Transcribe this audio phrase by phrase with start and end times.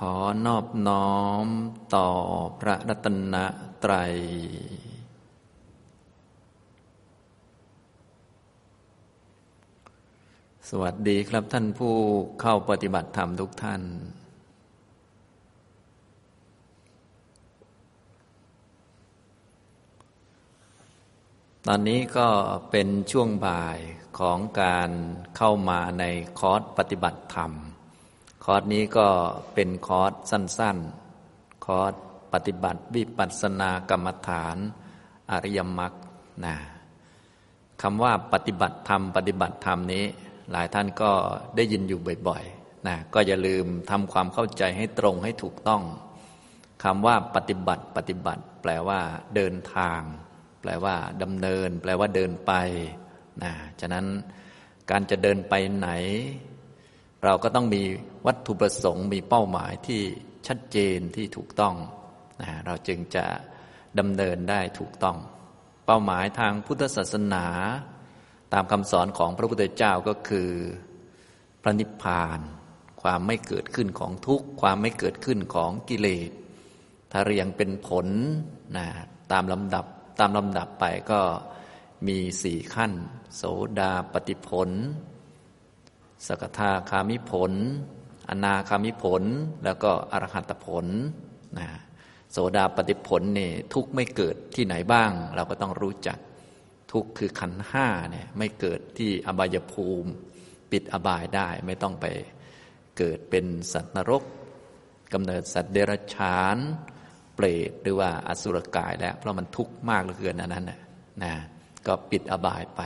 [0.00, 0.16] ขอ
[0.46, 1.46] นอบน้อม
[1.94, 2.08] ต่อ
[2.60, 3.36] พระรัตน
[3.84, 4.14] ตรัย
[10.68, 11.94] สวัสดีครับท่านผู้
[12.40, 13.82] เข้าปฏิบัติธรรมทุกท่าน
[21.66, 22.28] ตอนนี้ก็
[22.70, 23.78] เป็นช่วงบ่าย
[24.18, 24.90] ของการ
[25.36, 26.04] เข้ามาใน
[26.38, 27.52] คอร์สปฏิบัติธรรม
[28.48, 29.08] คอร์สนี้ก็
[29.54, 30.76] เป็นคอร์สสั้น
[31.20, 31.92] ๆ คอร์ส
[32.32, 34.56] ปฏิบัติวิปัสสนากรรมฐาน
[35.30, 35.92] อริยมรรค
[36.44, 36.56] นะ
[37.82, 40.04] คำว่าปฏิบัติธรรม ปฏิบัติธรรมนี้
[40.50, 41.12] หลายท่านก็
[41.56, 45.82] ได้ยินอยู่บ่อยๆนะก็อย่าลืมทำความเข้าใจให้ตรงให้ถูกต้อง
[46.84, 49.00] คำว่าปฏิบัติปฏิบัติ แปลว่า
[49.34, 50.00] เดินทาง
[50.60, 52.52] แปลว่าดำเนิน แปลว่าเดินไป
[53.42, 54.06] นะฉะนั้น
[54.90, 55.90] การจะเดินไปไหน
[57.24, 57.82] เราก็ต้องมี
[58.26, 60.02] วัตถุประสงค์มีเป้าหมายที่
[60.46, 61.74] ชัดเจนที่ถูกต้อง
[62.42, 63.26] นะเราจึงจะ
[63.98, 65.16] ดำเนินได้ถูกต้อง
[65.86, 67.46] เป้าหมายทางพุทธศาสนา
[68.52, 70.50] ตามคำสอนของพระพุทธเจ้าก็คือ
[71.62, 72.40] พระนิพพาน
[73.02, 76.30] ความไม่เกิดขึ้นของทุกข์ความไม่เกิดขึ้นของกิเลส
[77.12, 78.06] ถ้าเรียงเป็นผล
[78.76, 78.86] นะ
[79.32, 79.84] ตามลำดับ
[80.20, 81.20] ตามลำดับไปก็
[82.06, 82.92] มีสี่ขั้น
[83.36, 83.42] โส
[83.78, 84.70] ดาปฏิผล
[86.26, 87.52] สกทาคามิผล
[88.30, 89.22] อนาคามิผล
[89.64, 90.86] แล้วก็อรหัตผล
[91.58, 91.68] นะ
[92.32, 96.18] โสดาปฏิผลเนี่ยทุกไม่เกิดที่ไหนบ้าง เราก็ต้องรู้จัก
[96.92, 100.10] ทุกคือขันห้าเนี่ยไม่เกิดที่อบายภูมิ
[100.72, 102.06] ปิดอบายได้ไม่ต้องไป
[102.98, 104.22] เกิดเป็นสัตว์นรก
[105.12, 106.56] กำเนิดสัตว์เดรัจฉาน
[107.34, 110.80] เปรตหรือว่าอสุรกายแล้ว เพราะมันทุกข์มากเหลือเกินอันนั้นนะ
[111.22, 111.34] นะ
[111.86, 112.82] ก็ปิดอบายไป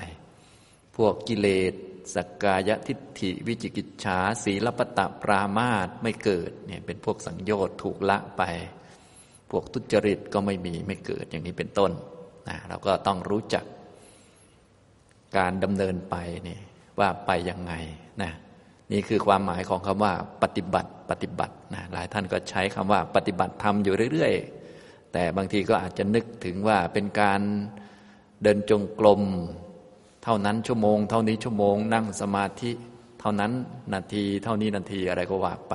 [0.97, 1.75] พวกกิเลส
[2.15, 8.43] สักกายทิฏฐิวิจิกิจฉาสีลปตะปรามาตไม่เกิดเนี่ยเป็นพวกสังโยชน์ถูกละไป
[9.51, 11.93] พวกทุจริตก็ไม่มีไม่เกิดอย่างนี้เป็นต้น
[12.48, 13.65] นะเราก็ต้องรู้จัก
[15.37, 16.16] การดำเนินไป
[16.49, 16.59] นี่
[16.99, 17.72] ว่าไปยังไง
[18.22, 18.33] นะ
[18.93, 20.12] นี่คือความหมายของคำว่า
[20.43, 24.34] ปฏิบัติปฏิบัตินะหลายท่านก็ใช้คำว่า ปฏิบัติธรรมอยู่เรื่อย
[24.75, 27.41] ๆ แต่บางทีก็อาจจะนึกถึงว่าเป็นการ
[28.43, 29.22] เดินจงกรม
[30.25, 32.70] เท่านั้นชั่วโมง เท่านี้ชั่วโมง นั่งสมาธิ
[33.20, 33.53] เท่านั้น
[33.94, 35.75] นาที เท่านี้นาทีอะไรก็ว่าไป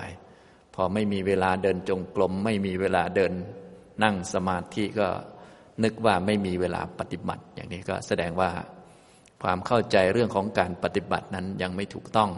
[0.75, 3.33] พอไม่มีเวลาเดินจงกรมไม่มีเวลาเดิน
[4.03, 5.07] นั่งสมาธิก็
[5.83, 8.51] นึกว่าไม่มีเวลาปฏิบัติ อย่างนี้ก็แสดงว่า
[9.43, 12.31] ความเข้าใจเรื่องของการปฏิบัตินั้นยังไม่ถูกต้อง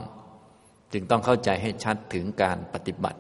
[0.94, 3.19] จึงต้องเข้าใจให้ชัดถึงการปฏิบัติ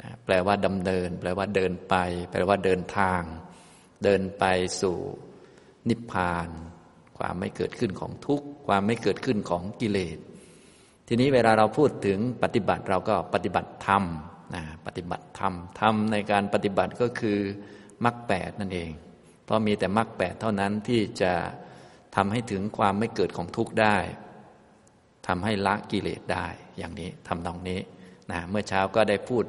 [0.00, 1.94] นะแปลว่าดำเนิน แปลว่าเดินไป
[2.30, 3.22] แปลว่าเดินทาง
[4.04, 4.44] เดินไป
[4.80, 4.96] สู่
[5.88, 6.48] นิพพาน
[7.18, 10.18] ความไม่เกิดขึ้นของทุกข์ความไม่เกิดขึ้นของกิเลส
[11.08, 14.02] ทีนี้เวลาเราพูดถึงปฏิบัติเราก็ปฏิบัติธรรม
[14.54, 17.38] นะปฏิบัติธรรมธรรมในการปฏิบัติก็คือ
[18.04, 18.90] มรรคแปดนั่นเอง
[19.44, 21.32] เพราะมีแต่มรรคแปดเท่านั้นที่จะ
[22.16, 23.96] ทำให้ถึงความไม่เกิดของทุกข์ได้
[25.26, 26.46] ทำให้ละกิเลสได้
[26.78, 27.80] อย่างนี้ทำตรงนี้
[28.30, 29.44] นะเมื่อเช้าก็ได้พูด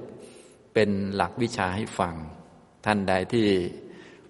[0.73, 2.16] เป็นหลักวิชาให้ฟัง
[2.85, 3.45] ท่านใดที่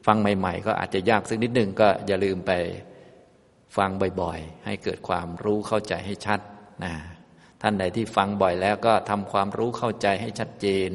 [0.05, 2.51] ฟังใหม่ ๆ ก็อาจจะยากสักนิดนึงก็อย่าลืมไป
[3.77, 3.89] ฟัง
[4.21, 6.39] บ่อยๆ ให้เกิดความรู้เข้าใจให้ชัด
[6.83, 6.93] นะ
[7.61, 10.89] ท่านใดที่ฟังบ่อยแล้วก็ทำความรู้เข้าใจให้ชัดเจน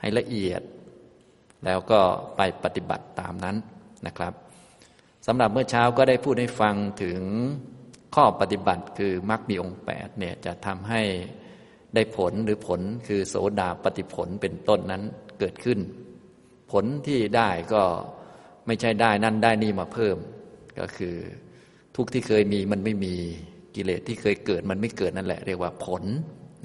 [0.00, 0.62] ให้ละเอียด
[1.64, 2.00] แล้วก็
[2.36, 3.56] ไปปฏิบัติตามนั้น
[4.06, 4.32] นะครับ
[5.26, 7.20] สำหรับเมื่อเช้าก็ได้พูดให้ฟังถึง
[8.14, 11.02] ข้อปฏิบัติคือมรรคมีองค์แปดเนี่ยจะทำให้
[11.94, 15.02] ได้ผลหรือผลคือโสดาปฏิผลเป็นต้นนั้น
[15.38, 15.78] เกิดขึ้น
[16.72, 17.82] ผลที่ได้ก็
[18.66, 20.16] ไม่ใช่ได้นั่นได้นี่มาเพิ่ม
[20.78, 21.16] ก็คือ
[21.96, 23.14] ทุกที่เคยมีมันไม่มี
[23.74, 26.02] กิเลสที่เคยเกิดมันไม่เกิดนั่นแหละ เรียกว่าผล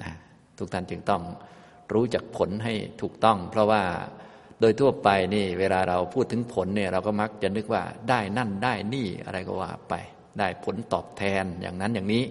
[0.02, 0.12] นะ
[0.58, 1.22] ทุกท่านจึงต้อง
[1.92, 3.82] รู้จักผลให้ถูกต้อง เพราะว่า
[4.60, 9.94] โดยทั่วไปนี่ เวลาเราพูดถึงผลเนี่ย เราก็มักจะนึกว่าได้นั่นได้นี่อะไรก็ว่าไป
[10.38, 12.24] ได้ผลตอบแทนอย่างนั้นอย่างนี้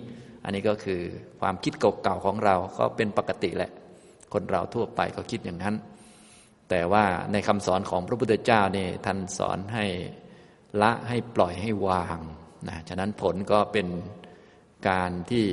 [0.44, 1.02] อันนี้ก็คือ
[1.40, 3.72] ความคิดเก่าๆของเราก็เป็นปกติแหละ
[4.34, 5.76] คนเราทั่วไปก็คิดอย่างนั้น
[6.70, 9.86] แต่ว่าในคำสอนของพระพุทธเจ้านี่ท่านสอนให้
[10.82, 12.20] ละให้ปล่อยให้วาง
[12.68, 13.88] นะฉะนั้นผลก็เป็น
[14.90, 15.46] การที่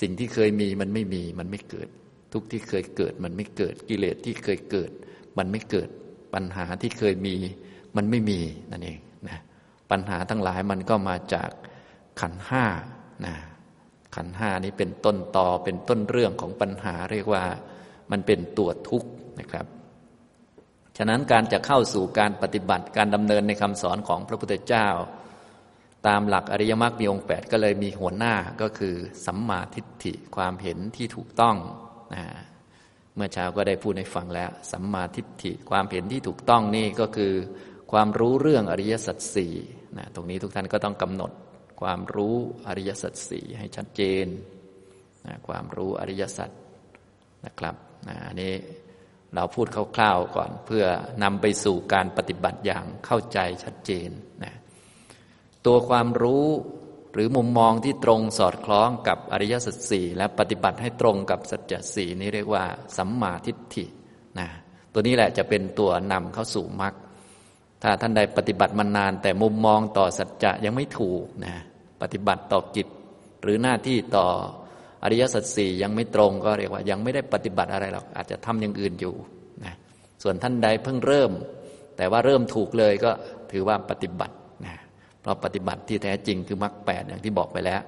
[0.00, 1.88] สิ่งที่เคยมีมันไม่มีมันไม่เกิด
[2.32, 4.90] ทุกที่เคยเกิดมันไม่เกิดกิเลสที่เคยเกิด
[5.38, 5.88] มันไม่เกิด
[6.34, 7.34] ปัญหาที่เคยมี
[7.96, 8.40] มันไม่มี
[8.72, 8.98] นั่นเอง
[9.28, 9.38] นะ
[9.90, 11.50] ปัญหาทั้งหลายมันก็มาจาก
[12.20, 12.64] ขันห้า
[13.26, 13.34] นะ
[14.16, 17.44] ขันห้านี้เป็นต้นตอเป็นต้นเรื่องของปัญหาเรียกว่า
[18.10, 19.08] มันเป็นตัวทุกข์
[19.40, 19.66] นะครับ
[20.96, 24.88] ฉะนั้นการจะเข้าสู่การปฏิบัติการดำเนินในคำสอนของพระพุทธเจ้า
[26.06, 28.94] ตามหลักอริยมรรคมีองค์แปดก็เลยมีหัวหน้าก็คือ
[29.26, 31.56] สัมมาทิฏฐิความเห็นที่ถูกต้อง
[32.14, 32.24] นะ
[33.20, 37.32] มื่อเช้าก็ได้พูดให้ฟังแล้ว สัมมาทิฏฐิความเห็นที่ถูกต้องนี่ก็คือ
[37.92, 39.54] ความรู้เรื่องอริยสัจสี่
[39.98, 41.32] นะตรงนี้ทุกท่านก็ต้องกำหนด
[41.80, 42.36] ความรู้
[42.68, 44.26] อริยสัจสี่ให้ชัดเจน
[45.26, 46.50] นะความรู้อริยสัจ
[47.46, 47.74] นะครับ
[48.08, 48.54] นะอันนี้
[49.34, 49.66] เราพูด
[49.96, 50.84] คร่าวๆก่อนเพื่อ
[51.22, 54.10] นำไปสู่การปฏิบัติอย่างเข้าใจชัดเจน
[54.44, 54.54] นะ
[55.66, 56.46] ตัวความรู้
[57.12, 62.64] หรือมุมมองที่ตรงสอดคล้องกับอริยสัจสี่และปฏิบัติให้ตรงกับสัจสี่นี้เรียกว่า
[62.96, 63.84] สัมมาทิฏฐิ
[64.38, 64.48] นะ
[64.92, 66.94] ตัวนี้แหละจะเป็นตัวนำเข้าสู่มรรค
[67.82, 71.54] ถ้าท่านใดปฏิบัติมานาน แต่มุมมองต่อสัจจะยังไม่ถูกนะ
[72.02, 72.88] ปฏิบัติต่อกิจ
[73.42, 74.26] หรือหน้าที่ต่อ
[75.04, 79.14] อริยสัจสี่ยังไม่ตรงก็เรียกว่า ยังไม่ได้ปฏิบัติอะไรหรอกอาจจะทำอย่างอื่นอยู่
[79.64, 79.74] นะ
[80.22, 81.30] ส่วนท่านใดเพิ่งเริ่ม
[81.96, 83.10] แต่ว่าเริ่มถูกเลยก็
[83.52, 84.34] ถือว่าปฏิบัติ
[85.20, 87.82] เพราะปฏิบัติที่แท้จริงคือมรรคแปดอย่างที่บอกไปแล้ว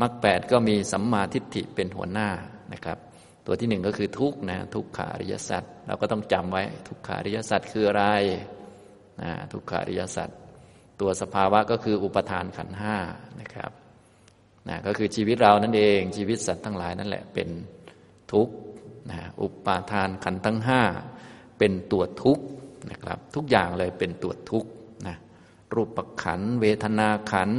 [0.00, 2.28] มรรคแปดก็มีสัมมาทิฏฐิเป็นหัวหน้า
[2.72, 2.98] นะครับ
[3.46, 8.04] ตัวที่หนึ่งก็คือทุกนะทุกขาริยสัจเราก็ต้องจำไว้ทุกขาริยสัจคืออะไร
[9.22, 10.28] นะทุกขาริยสัจ
[11.00, 12.96] ตัวสภาวะก็คืออุปทานขันห้า
[13.40, 13.72] นะครับ
[14.68, 17.48] นะก็คือชีวิตเรานั่นเองชีวิตสัตว์ทั้งหลายนั่นแหละเป็น
[18.32, 18.54] ทุกข์
[19.10, 20.82] นะอุปาทานขันทั้งห้า
[21.58, 22.44] เป็นตัวทุกข์
[22.90, 24.68] นะครับ ทุกอย่างเลยเป็นตัวทุกข์
[25.74, 27.50] รูปขันเวทนาขัน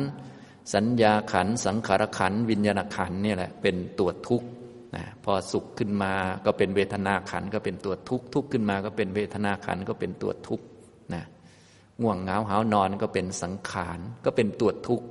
[0.74, 4.48] สัญญาขันสังขารขันวิญญาณขันนี่แหละเป็นตัวทุกข์
[4.96, 6.14] นะพอสุขขึ้นมา
[6.46, 10.66] ก็เป็นเวทนาขันก็เป็นตัวทุกข์ทุกข์ขึ้นมาก็เป็นเวทนาขันก็เป็นตัวทุกข์
[11.14, 11.24] นะ
[12.02, 15.06] ง่วงเหงาหานอนก็เป็นสังขารก็เป็นตัวทุกข์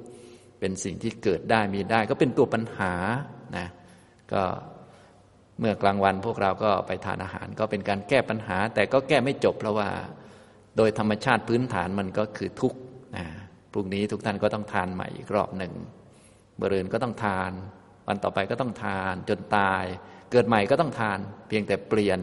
[0.61, 2.93] เป็นสิ่งที่เกิดได้มีได้ ก็เป็นตัวปัญหา
[3.57, 3.67] นะ
[4.33, 4.43] ก็
[5.61, 9.89] เมื่อกลางวันพวกเราก็ไปทานอาหารก็เป็นการแก้ปัญหา แต่ก็แก้ไม่จบเพราะว่า
[10.77, 12.79] โดยธรรมชาติพื้นฐานมันก็คือทุกข์
[13.73, 15.73] พรุ่งนี้ทุกท่านก็ต้องทานใหม่อีกรอบหนึ่ง
[16.59, 17.51] เบรินก็ต้องทาน
[18.07, 19.85] วันต่อไปก็ต้องทาน จนตาย
[20.31, 22.21] เกิดใหม่ก็ต้องทาน เพียงแต่เปลี่ยน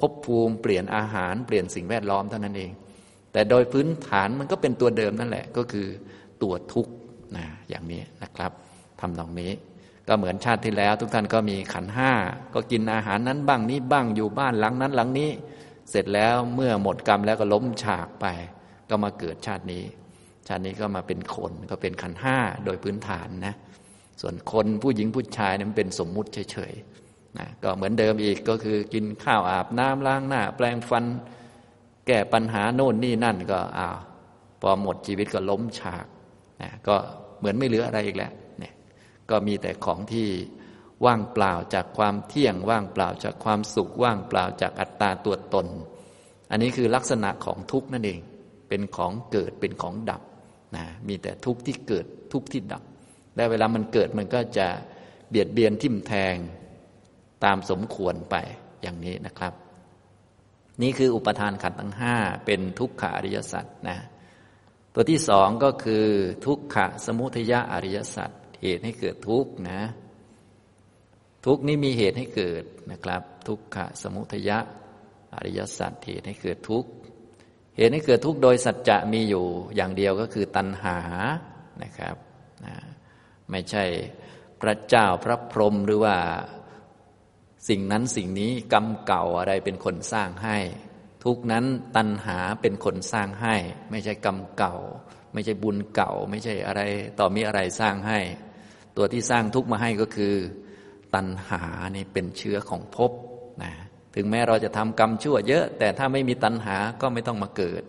[0.00, 2.70] ภพภูมิเปลี่ยนอาหารเปลี่ยนสิ่งแวดล้อมเท่านั้นเอง
[3.32, 5.86] แต่โดยพื้นฐานมันก็เป็นตัวเดิมนั่นแหละก็คือ
[6.42, 6.92] ตัวทุกข์
[7.36, 8.50] นะอย่างนี้นะครับ
[9.00, 9.52] ทำตรงนี้
[10.08, 12.12] ก็เหมือนชาติที่แล้ว ทุกท่านก็มีขันห้า
[12.54, 15.30] ก็กินอาหารนั้นบ้างนี้บ้างอยู่บ้านหลังนั้นหลังนี้
[15.90, 18.26] เสร็จแล้วเมื่อหมดกรรมแล้วก็ล้มฉากไป
[18.88, 19.84] ก็มาเกิดชาตินี้
[20.48, 23.54] ชาตินี้ก็มาเป็นคนก็เป็นขันห้าโดยพื้นฐานนะ
[24.20, 31.04] ส่วนคนผู้หญิงผู้ชายนั้นเป็นสมมุติเฉยๆนะก็เหมือนเดิมอีกก็คือกินข้าวอาบน้ำล้างหน้า แปลงฟัน
[32.06, 33.98] แก้ปัญหาโน่นนี่นั่นก็อ้าว
[34.60, 36.06] พอหมดชีวิตก็ล้มฉาก
[36.62, 36.96] นะก็
[37.38, 38.74] เหมือนไม่เหลืออะไรอีกแล้วเนี่ย
[39.30, 40.28] ก็มีแต่ของที่
[41.06, 45.66] ว่างเปล่าจากความเที่ยงว่างเปล่าจากความสุขว่างเปล่าจากอัตตาตัวตน
[46.50, 48.20] อันนี้คือลักษณะของทุกข์นั่นเอง
[48.68, 50.22] เป็นของเกิดเป็นของดับ
[50.76, 52.82] นะมีแต่ทุกข์ที่เกิดทุกข์ที่ดับ
[53.36, 54.68] และเวลามันเกิดมันก็จะ
[55.28, 56.36] เบียดเบียนทิ่มแทง
[57.44, 58.36] ตามสมควรไป
[58.82, 59.54] อย่างนี้นะครับ
[60.82, 62.16] นี่คืออุปทานขันธ์ทั้งห้า
[62.46, 63.98] เป็นทุกขาริยสัจนะ
[64.94, 66.06] ตัวที่สองก็คือ
[66.46, 68.30] ทุกขะสมุทยะอริยสัจ
[68.62, 69.80] เหตุให้เกิดทุกข์นะ
[71.46, 74.58] ทุกนี้มีเหตุให้เกิดนะครับ ทุกขะสมุทยะ
[75.34, 76.90] อริยสัจเหตุให้เกิดทุกข์
[77.76, 79.44] เหตุให้เกิดทุกข์โดยสัจจะมีอยู่
[79.76, 80.98] อย่างเดียวก็คือตัณหา
[81.82, 82.16] นะครับ
[83.50, 83.84] ไม่ใช่
[84.60, 86.16] พระเจ้าพระพรหมหรือว่า
[87.68, 90.58] สิ่งนั้นสิ่งนี้กรรมเก่าอะไรเป็นคนสร้างให้
[91.24, 91.64] ทุกนั้น
[91.96, 93.54] ตัณหาเป็นคนสร้างให้
[93.90, 94.76] ไม่ใช่กรรมเก่า
[95.32, 96.80] ไม่ใช่บุญเก่า ไม่ใช่อะไร
[97.18, 98.18] ต่อมีอะไรสร้างให้
[98.96, 100.34] ตัวที่สร้างทุกมาให้ก็คือ
[101.14, 101.62] ตัณหา
[101.96, 103.12] นี่เป็นเชื้อของภพ
[103.62, 103.72] นะ
[104.16, 107.82] ถึงแม้เราจะทำกรรมชั่วเยอะ แต่ถ้าไม่มีตัณหาก็ไม่ต้องมาเกิด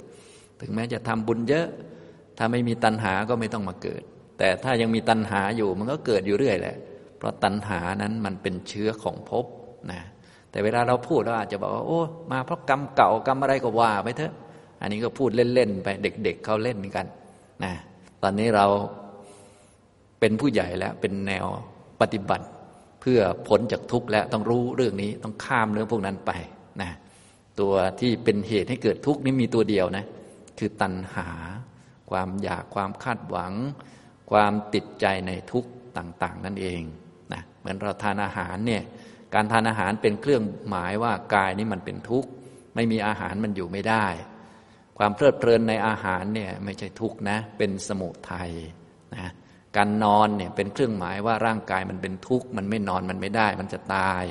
[0.61, 1.67] ถึงแม้จะทำบุญเยอะ
[2.37, 4.01] ถ้าไม่มีตัณหาก็ไม่ต้องมาเกิด
[4.39, 6.75] แต่ถ้ายังมีตัณหาอยู่มันก็เกิดอยู่เรื่อยแหละ
[7.17, 9.45] เพราะตัณหานั้นมันเป็นเชื้อของภพ
[9.91, 10.01] นะ
[10.51, 14.33] แต่เวลาเราพูดเราอาจจะบอกว่าโอ้มาเพราะกรรมเก่ากรรมอะไรก็ว่าไปเถอะ
[14.81, 17.05] อันนี้ก็พูดเล่นๆไปเด็กๆเเขาเล่นกัน
[17.63, 17.73] นะ
[18.23, 18.65] ตอนนี้เรา
[20.19, 21.45] เป็นผู้ใหญ่แล้วเป็นแนว
[22.01, 22.45] ปฏิบัติ
[23.11, 26.31] พื่อพ้นจากทุกข์แล้วต้องรู้เรื่องนี้ต้องข้ามเรื่องพวกนั้นไป
[26.81, 26.91] นะ
[27.59, 30.05] ตัวที่เป็นเหตุให้เกิดทุกข์นี้มีตัวเดียวนะ
[30.59, 31.29] คือตัณหา
[32.11, 33.53] ความอยากความคาดหวัง
[34.31, 36.81] ความติดใจในทุกข์ต่าง ๆ นั่นเอง
[37.33, 38.83] นะเหมือนเราทานอาหารเนี่ย
[39.33, 42.29] การทานอาหารเป็นเครื่องหมายว่ากายนี้มันเป็นทุกข์
[42.75, 44.05] ไม่มีอาหารมันอยู่ไม่ได้
[44.97, 48.51] ความเพลิดเพลินในอาหารเนี่ยไม่ใช่ทุกข์นะ เป็นสมุทัย
[49.75, 54.23] การนอนเนี่ยเป็นเครื่องหมายว่าร่างกายมันเป็นทุกข์มันไม่นอนมันไม่ได้ มันจะตาย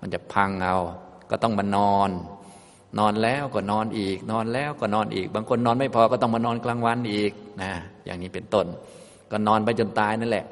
[0.00, 0.76] มันจะพังเอา
[1.30, 2.10] ก็ต้องมานอน
[2.98, 7.32] นอนแล้วก็นอนอีก นอนแล้วก็นอนอีก บางคนนอนไม่พอก็ต้องมานอนกลางวันอีก
[7.62, 7.72] นะ
[8.04, 8.66] อย่างนี้เป็นต้น
[9.30, 10.46] ก็นอนไปจนตายนั่นแหละ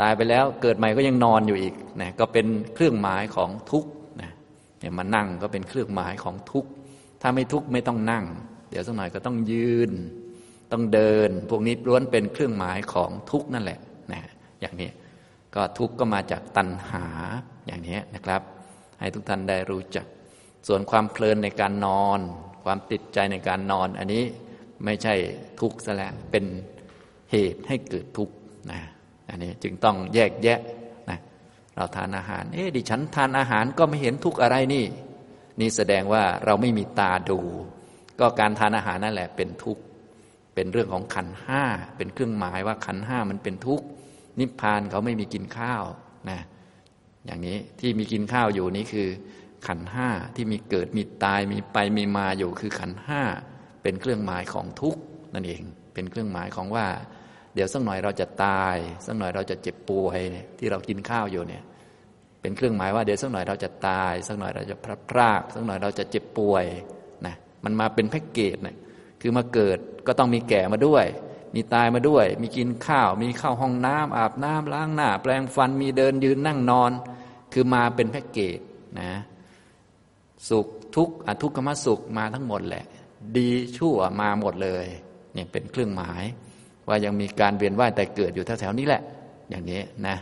[0.00, 3.90] ตายไปแล้วเกิดใหม่ก็ยังนอนอยู่อีกนะก็เป็นเครื่องหมายของทุกข์
[4.20, 4.30] นะ
[4.80, 6.70] เนี่ยมานั่งก็เป็นเครื่องหมายของทุกข์
[7.22, 8.24] ถ้าไม่ทุกข์ไม่ต้องนั่ง
[8.70, 9.90] เดี๋ยวสักหน่อยก็ต้องยืน
[10.72, 13.78] ต้องเดิน พวกนี้ล้วนเป็นเครื่องหมายของทุกข์นั่นแหละ
[14.12, 14.22] นะ
[14.60, 14.90] อย่างนี้
[15.54, 17.06] ก็ทุกข์ก็มาจากตัณหา
[17.66, 18.42] อย่างนี้นะครับ
[19.00, 20.06] ให้ทุกท่านได้รู้จัก
[20.68, 22.20] ส่วนความเพลินในการนอน
[22.64, 24.24] ความติดใจในการนอน อันนี้
[24.84, 25.14] ไม่ใช่
[25.60, 26.44] ทุกข์ซะแล้วเป็น
[27.32, 28.34] เหตุให้เกิดทุกข์
[28.70, 28.80] นะ
[29.28, 30.60] อันนี้จึงต้องแยกแยะ
[31.10, 31.18] นะ
[31.74, 34.84] เราทานอาหาร เอ๊ะดิฉันทานอาหารก็ไม่เห็นทุกข์อะไรนี่
[35.60, 37.40] นี่แสดงว่าเราไม่มีตาดู
[38.20, 39.82] ก็การทานอาหารนั่นแหละเป็นทุกข์
[40.54, 41.62] เป็นเรื่องของขันห้า
[41.96, 43.86] เป็นเครื่องหมายว่าขันห้ามันเป็นทุกข์
[44.40, 45.84] นิพพานเขาไม่มีกินข้าว
[46.30, 46.40] นะ
[47.26, 49.08] อย่างนี้ที่มีกินข้าวอยู่นี้คือ
[49.66, 53.22] ขันห้าที่มีเกิดมีตายมีไปมีมาอยู่คือขันห้า
[53.82, 55.00] เป็นเครื่องหมายของทุกข์
[55.34, 55.62] นั่นเอง
[55.94, 56.86] เป็นเครื่องหมายของว่า
[57.54, 61.62] เดี๋ยวสักหน่อยเราจะตายสักหน่อยเราจะเจ็บป่วยเนี่ยที่เรากินข้าวอยู่เนี่ย
[62.40, 66.64] เป็นเครื่องหมายว่าเดี๋ยวสักหน่อยเราจะตายสักหน่อยเราจะพลัดพรากสักหน่อยเราจะเจ็บป่วย
[67.26, 68.76] นะมันมาเป็นแพ็กเกจเนะ
[69.22, 71.06] คือมาเกิดก็ต้องมีแก่มาด้วย
[71.54, 76.90] มีตายมาด้วย มีกินข้าว มีเข้าห้องน้ำอาบน้ำล้างหน้า แปลงฟันมีเดินยืนนั่งนอน
[77.52, 78.58] คือมาเป็นแพ็กเกจ
[79.00, 79.12] นะ
[80.48, 82.84] สุขทุกข์อทุกขมสุขมาทั้งหมดแหละ
[83.36, 84.86] ดีชั่วมาหมดเลย
[85.34, 86.22] เนี่ยเป็นเครื่องหมาย
[86.88, 89.02] ว่ายังมีการเวียนว่ายแต่เกิดอยู่แถวๆนี้แหละ
[89.50, 90.16] อย่างนี้นะ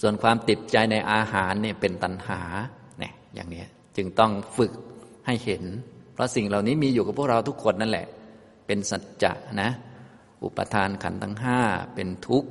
[0.00, 2.40] ส่วนความติดใจในอาหารเนี่ยเป็นตัณหา
[2.98, 3.64] เนี่ยอย่างนี้
[3.96, 4.72] จึงต้องฝึก
[5.26, 5.64] ให้เห็น
[6.12, 8.06] เพราะสิ่งเหล่านี้มีอยู่กับพวกเราทุกคนนั่นแหละ
[8.66, 9.70] เป็นสัจจะนะ
[10.44, 11.60] อุปทานขันธ์ทั้งห้า
[11.94, 12.48] เป็นทุกข์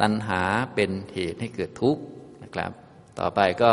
[0.00, 0.42] ตัณหา
[0.74, 2.02] เป็นเหตุให้เกิดทุกข์
[2.42, 2.70] นะครับ
[3.18, 3.72] ต่อไปก็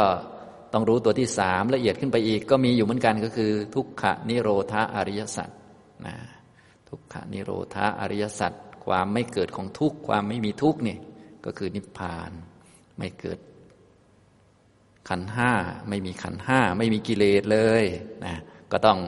[0.74, 5.50] ต้องรู้ตัวที่สามละเอียดขึ้นไปอีก ก็มีอยู่เหมือนกันก็คือ ทุกขนิโรธาอริยสัจ
[6.06, 6.16] นะ
[6.90, 8.54] ทุกขานิโรธาอริยสัจ
[8.86, 10.98] ความไม่เกิดของทุกข์ความไม่มีทุกข์นี่
[11.46, 12.32] ก็คือนิพพาน
[12.98, 13.40] ไม่เกิด
[15.10, 15.52] ขันห้า
[15.90, 17.84] ไม่มีขันห้าไม่มีกิเลสเลย
[18.26, 18.36] นะ
[18.72, 19.00] ก็ต้อง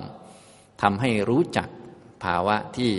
[0.81, 1.69] ทำให้รู้จัก
[2.23, 2.91] ภาวะที่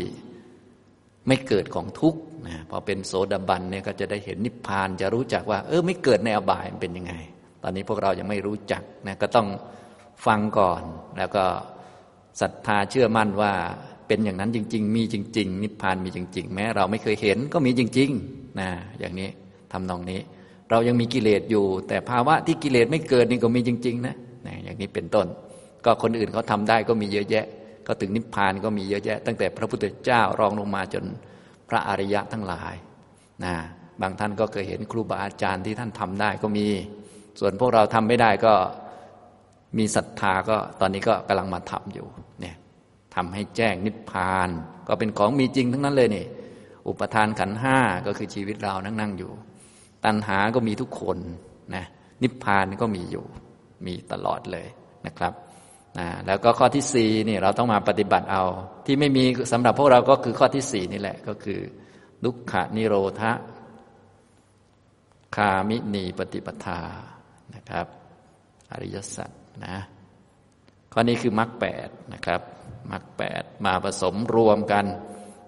[1.29, 7.15] ไม่เกิดของทุกข์นะพอเป็นโสดาบันเนี่ยก็จะได้เห็นนิพพานจะรู้จักว่า เออไม่เกิดในอบายมันเป็นยังไง
[7.63, 9.49] ตอนนี้พวกเรายังไม่รู้จักนะก็ต้อง
[10.27, 10.83] ฟังก่อน
[11.19, 11.45] แล้วก็
[12.41, 13.53] ศรัทธาเชื่อมั่นว่า
[14.09, 18.69] เป็นอย่างนั้นจริง ๆ มีจริง ๆ นิพพานมีจริง ๆ แม้เราไม่เคยเห็นก็มีจริงๆนะ
[19.01, 19.29] อย่างนี้
[19.73, 20.21] ทำนองนี้
[20.71, 25.27] เรายังมีกิเลสอยู่ แต่ภาวะที่กิเลสไม่เกิดนี่ก็มีจริง ๆ นะนะอย่างนี้เป็นต้น
[25.89, 27.47] ก็คนอื่นเขาทาได้ก็มีเยอะแยะ
[27.87, 31.05] ก็ถึงนิพพานก็มีเยอะแยะ ตั้งแต่พระพุทธเจ้ารองลงมาจน
[31.69, 32.75] พระอริยะทั้งหลาย
[33.45, 33.55] นะ
[34.01, 36.67] บางท่านก็เคยเห็นครูบาอาจารย์ที่ท่านทำได้ก็มี
[37.41, 38.55] ส่วนพวกเราทำไม่ได้ก็
[39.79, 42.07] มีศรัทธาก็ตอนนี้ก็กำลังมาทำอยู่
[42.41, 42.57] เนี่ย
[43.15, 44.49] ทำให้แจ้งนิพพาน
[44.89, 46.27] ก็เป็นของมีจริงทั้งนั้นเลยนี่
[46.89, 49.33] อุปทานขันห้าก็คือชีวิตเรานั่งนั่งอยู่
[50.05, 51.19] ตัณหาก็มีทุกคน
[51.75, 51.85] นะ
[52.23, 53.25] นิพพานก็มีอยู่
[53.87, 54.67] มีตลอดเลย
[55.07, 55.33] นะครับ
[55.99, 58.45] นะแล้วก็ข้อที่สี่นี่เราต้องมาปฏิบัติเอา
[58.87, 61.61] ที่ไม่มีสำหรับพวกเราก็คือข้อที่สี่นี่แหละก็คือ
[62.25, 63.33] ลุขะนิโรธะ
[65.37, 66.81] คามินีปฏิปทา
[67.55, 67.87] นะครับ
[68.73, 69.31] อริยสัจ
[69.65, 69.77] นะ
[70.93, 72.41] ข้อนี้คือมรรคแปดนะครับ
[72.93, 74.85] มรรคแปดมาผสมรวมกัน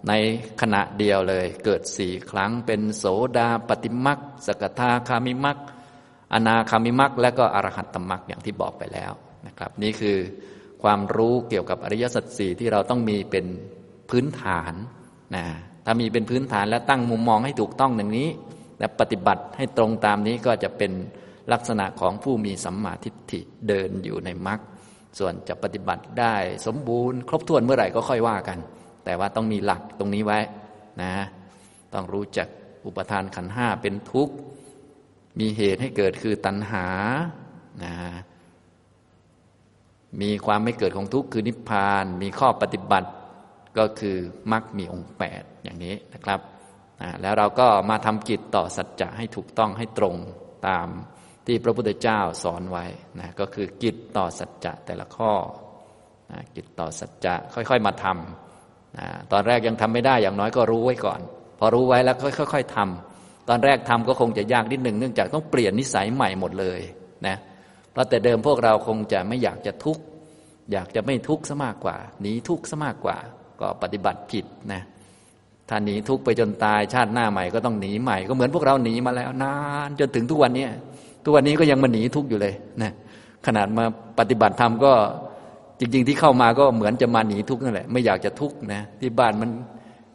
[0.08, 0.12] ใน
[0.60, 3.04] ขณะเดียวเลย เกิดสี่ครั้งเป็นโส
[3.38, 5.58] ดาปฏิมักสกทาคามิมัก
[6.34, 9.12] อนาคามิมักและก็อรหัตตมักอย่างที่บอกไปแล้ว
[9.46, 10.18] นะครับ นี่คือ
[10.82, 13.46] ความรู้เกี่ยวกับอริยสัจสี่ที่เราต้องมีเป็น
[14.10, 14.72] พื้นฐาน
[15.36, 15.44] นะ
[15.84, 18.28] ถ้ามีเป็นพื้นฐานและตั้งมุมมองให้ถูกต้องอย่างนี้
[18.78, 20.92] และปฏิบัติให้ตรงตามนี้ก็จะเป็น
[21.52, 24.60] ลักษณะของผู้มีสัมมาทิฏฐิเดินอยู่ในมรรค
[25.18, 26.34] ส่วนจะปฏิบัติได้
[26.66, 28.58] สมบูรณ์ ครบถ้วนเมื่อไหร่ก็ค่อยว่ากัน
[29.04, 30.38] แต่ว่าต้องมีหลักตรงนี้ไว้
[31.02, 31.12] นะ
[31.94, 32.48] ต้องรู้จัก
[32.86, 34.34] อุปทานขันห้าเป็นทุกข์
[35.38, 36.86] มีเหตุให้เกิดคือตัณหา
[37.84, 37.94] นะ
[40.22, 43.10] มีความไม่เกิดของทุกข์คือนิพพาน มีข้อปฏิบัติ
[43.78, 44.16] ก็คือ
[44.52, 46.40] มรรคมีองค์แปดอย่างนี้นะครับ
[47.22, 50.16] แล้วเราก็มาทำกิจต่อสัจจะให้ถูกต้องให้ตรง
[50.68, 50.88] ตาม
[51.46, 52.84] ที่พระพุทธเจ้าสอนไว้
[53.20, 55.32] นะก็คือกิจต่อสัจจะแต่ละข้อ
[56.32, 61.20] นะกิจต่อสัจจะค่อยๆมาทำนะตอนแรกยังทำไม่ได้อย่างน้อยก็รู้ไว้ก่อน
[61.58, 66.80] พอรู้ไว้แล้วค่อยๆทำตอนแรกทำก็คงจะยากนิดหนึ่งเนื่องจากต้องเปลี่ยนนิสัยใหม่หมดเลย
[67.26, 70.02] นะเราะแต่เดิมพวกเราคงจะไม่อยากจะทุกข์
[70.72, 73.16] อยากจะไม่ทุกข์ซะมากกว่าหนีทุกข์ซะมากกว่า
[73.60, 74.82] ก็ปฏิบัติผิดนะ
[75.68, 79.54] ถ้าหนีทุกข์ไปจนตายชาติหน้าใหม่ก็ต้องหนีใหม่ก็เหมือนพวกเราหนีมาแล้วนา
[79.88, 80.66] นจนถึงทุกวันนี้
[81.24, 82.92] ทุกวันนี้ก็ยังมาหนีทุกข์อยู่เลยนะ
[83.46, 83.84] ขนาดมา
[84.18, 84.92] ปฏิบัติธรรมก็
[85.80, 89.50] จริง ๆ ที่เข้ามาก็เหมือนจะมาหนีทุกข์นั่นแหละไม่อยากจะทุกข์นะที่บ้านมัน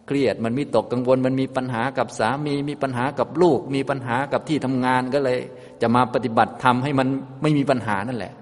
[0.07, 5.39] เครียดมันมีตกกังวลมันมีปัญหากับสามีมีปัญหากับลูก มีปัญหากับที่ทำงานก็เลย
[5.87, 7.07] จะมาปฏิบัติทำให้มัน
[7.41, 8.33] ไม่มีปัญหานั่นแหละ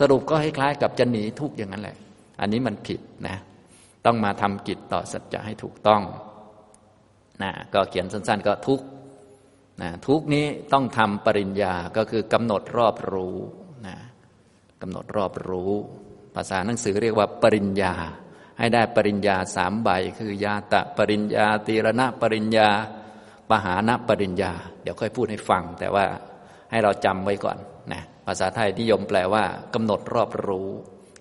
[0.00, 1.96] สรุปก็คล้ายๆกับจะหนีทุกอย่างนั้นแหละ
[2.40, 3.36] อันนี้มันผิดนะ
[4.06, 6.02] ต้องมาทำกิจต่อสัจจะให้ถูกต้อง
[7.42, 8.80] นะก็เขียนสั้น ๆ ก็ทุก
[9.82, 13.36] นะทุกนี้ต้องทำปริญญาก็คือกำหนดรอบรู้
[13.86, 13.96] นะ
[14.82, 15.72] กำหนดรอบรู้
[16.34, 17.94] ภาษาหนังสือเรียกว่าปริญญา
[18.58, 22.68] ให้ได้ปริญญาสามใบ คือยาตะปริญญาตีรณะปริญญา
[23.50, 26.06] ปหานะปริญญา เดี๋ยวค่อยพูดให้ฟัง แต่ว่า
[26.72, 27.56] ให้เราจำไว้ก่อน
[27.92, 30.68] นะภาษาไทยนิยมแปลว่ากำหนดรอบรู้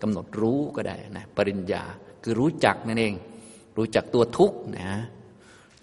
[0.02, 1.84] กำหนดรู้ก็ได้นะปริญญา
[2.24, 3.14] คือรู้จักนั่นเอง
[3.78, 5.00] รู้จักตัวทุกข์นะ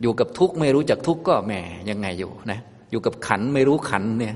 [0.02, 1.52] อยู่กับทุกข์ไม่รู้จักทุกข์ก็แหม
[1.90, 2.58] ยังไงอยู่นะ
[2.90, 4.34] อยู่กับขันไม่รู้ขันเนี่ย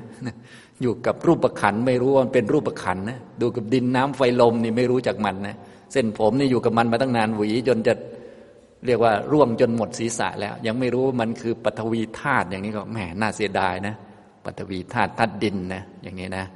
[0.82, 5.56] อยู่กับรูปขันไม่รู้ว่ามันเป็นรูปขันนะดูกับดินน้ำไฟลมนี่ไม่รู้จักมันนะ
[5.92, 7.94] เส้นผมนี่อยู่กับมันมาตั้งนานหวีจนจะ
[8.86, 13.94] เรียกว่าร่วงจนหมดศีรษะแล้ว ยังไม่รู้ว่ามันคือปฐวีธาตุอย่างนี้ก็แหมน่าเสียดายนะ
[14.44, 16.46] ปฐวีธาตุธาตุดินนะอย่างนี้นะ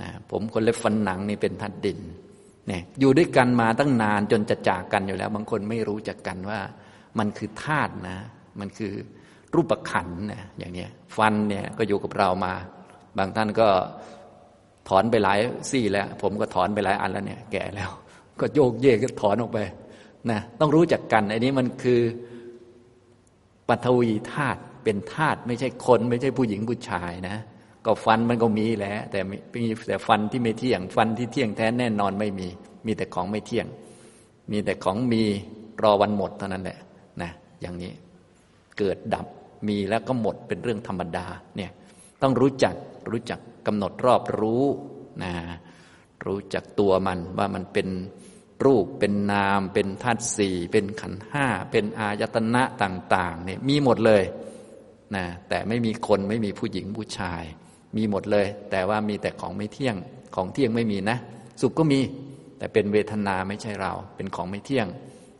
[0.00, 1.98] นะผมคนเล็บฟันหนังนี่เป็นธาตุดิน
[2.68, 6.60] เนี่ยอยู่ด้วยกันมาตั้งนานจนจะจากกันอยู่แล้ว บางคนไม่รู้จักกันว่า
[7.18, 8.16] มันคือธาตุนะ
[8.60, 8.92] มันคือ
[9.54, 12.52] รูปขันนะอย่างนี้ฟันเนี่ยก็อยู่กับเรามา
[13.18, 13.68] บางท่านก็
[14.88, 15.38] ถอนไปหลาย
[15.70, 17.90] ซี่แล้ว ผมก็ถอนไปหลายอันแล้วเนี่ย แก่แล้ว
[18.40, 19.58] ก็โยกเยกก็ถอนออกไป
[20.30, 22.00] นะต้องรู้จักกันอันนี้มันคือ
[23.68, 27.36] ปัทวีธาตุ เป็นธาตุไม่ใช่คนไม่ใช่ผู้หญิงผู้ชายนะ
[27.86, 29.20] ก็ฟันมันก็มีแหละแต่
[29.54, 32.48] มีแต่ฟันที่ไม่เที่ยง ฟันที่เที่ยงแท้แน่นอนไม่มี
[32.86, 33.66] มีแต่ของไม่เที่ยง
[34.50, 35.22] มีแต่ของมี
[35.82, 36.78] รอวันหมดเท่านั้นแหละ
[37.22, 37.92] นะอย่างนี้
[38.78, 39.26] เกิดดับ
[39.68, 41.70] มีแล้วก็หมดเป็นเรื่องธรรมดาเนี่ย
[42.22, 42.74] ต้องรู้จัก
[43.10, 44.64] รู้จักกำหนดรอบรู้
[45.22, 45.32] นะ
[46.26, 47.88] รู้จักตัวมันว่ามันเป็น
[48.64, 54.22] รูปเป็นนาม เป็นธาตุสี่เป็นขันห้าเป็นอายตนะต่างๆเนี่ยมีหมดเลย
[55.16, 57.42] นะแต่ไม่มีคนไม่มีผู้หญิงผู้ชาย
[57.96, 59.96] มีหมดเลย แต่ว่ามีแต่ของไม่เที่ยง
[60.34, 61.18] ของเที่ยงไม่มีนะ
[61.60, 62.00] สุขก็มี
[62.58, 64.86] แต่เป็นเวทนาไม่ใช่เรา เป็นของไม่เที่ยง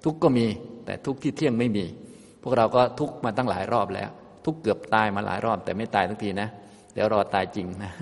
[0.04, 0.46] ทุกก็มี
[0.86, 1.84] แต่ทุกที่เที่ยงไม่มี
[2.42, 4.10] พวกเราก็ทุกมาตั้งหลายรอบแล้ว
[4.44, 6.48] ทุกเกือบตายมาหลายรอบ แต่ไม่ตายทันทีนะ
[6.94, 7.92] เดี๋ยวรอตายจริงนะ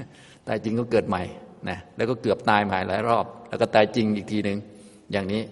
[0.48, 1.22] ตายจริงก็เกิดใหม่
[1.68, 4.58] นะแล้วก็เกือบตายใหม่หลายรอบ แล้วก็ตายจริงอีกทีหนึ่ง
[5.12, 5.42] อย่างนี้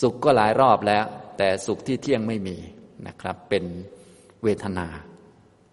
[0.00, 1.04] สุขก็หลายรอบแล้ว
[1.38, 2.56] แต่สุขที่เที่ยงไม่มี
[3.06, 3.64] นะครับ เป็น
[4.42, 4.86] เวทนา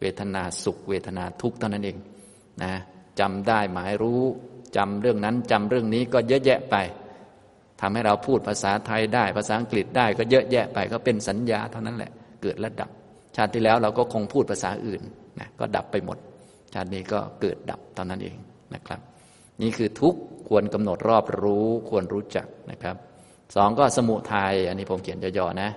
[0.01, 1.97] เวทนาสุขเวทนาทุกข์เท่านั้นเอง
[2.63, 2.73] นะ
[3.19, 4.21] จำได้หมายรู้
[4.77, 6.75] จำเรื่องนั้นจำเรื่องนี้ก็เยอะแยะไป
[7.81, 12.89] ทำให้เราพูดภาษาไทยได้ ภาษาอังกฤษได้ก็เยอะแยะไป ก็เป็นสัญญาเท่านั้นแหละ เกิดและดับ
[13.35, 15.01] ชาติที่แล้วเราก็คงพูดภาษาอื่น
[15.39, 16.17] นะก็ดับไปหมด
[16.73, 18.35] ชาตินี้ก็เกิดดับตอนนั้นเอง
[18.75, 18.99] นะครับ
[19.61, 20.15] นี่คือทุก
[20.49, 22.95] ควรกำหนดรอบรู้ควรรู้จักนะครับ
[23.55, 25.69] สองก็สมุทัยอันนี้ผมเขียนย่อๆนะ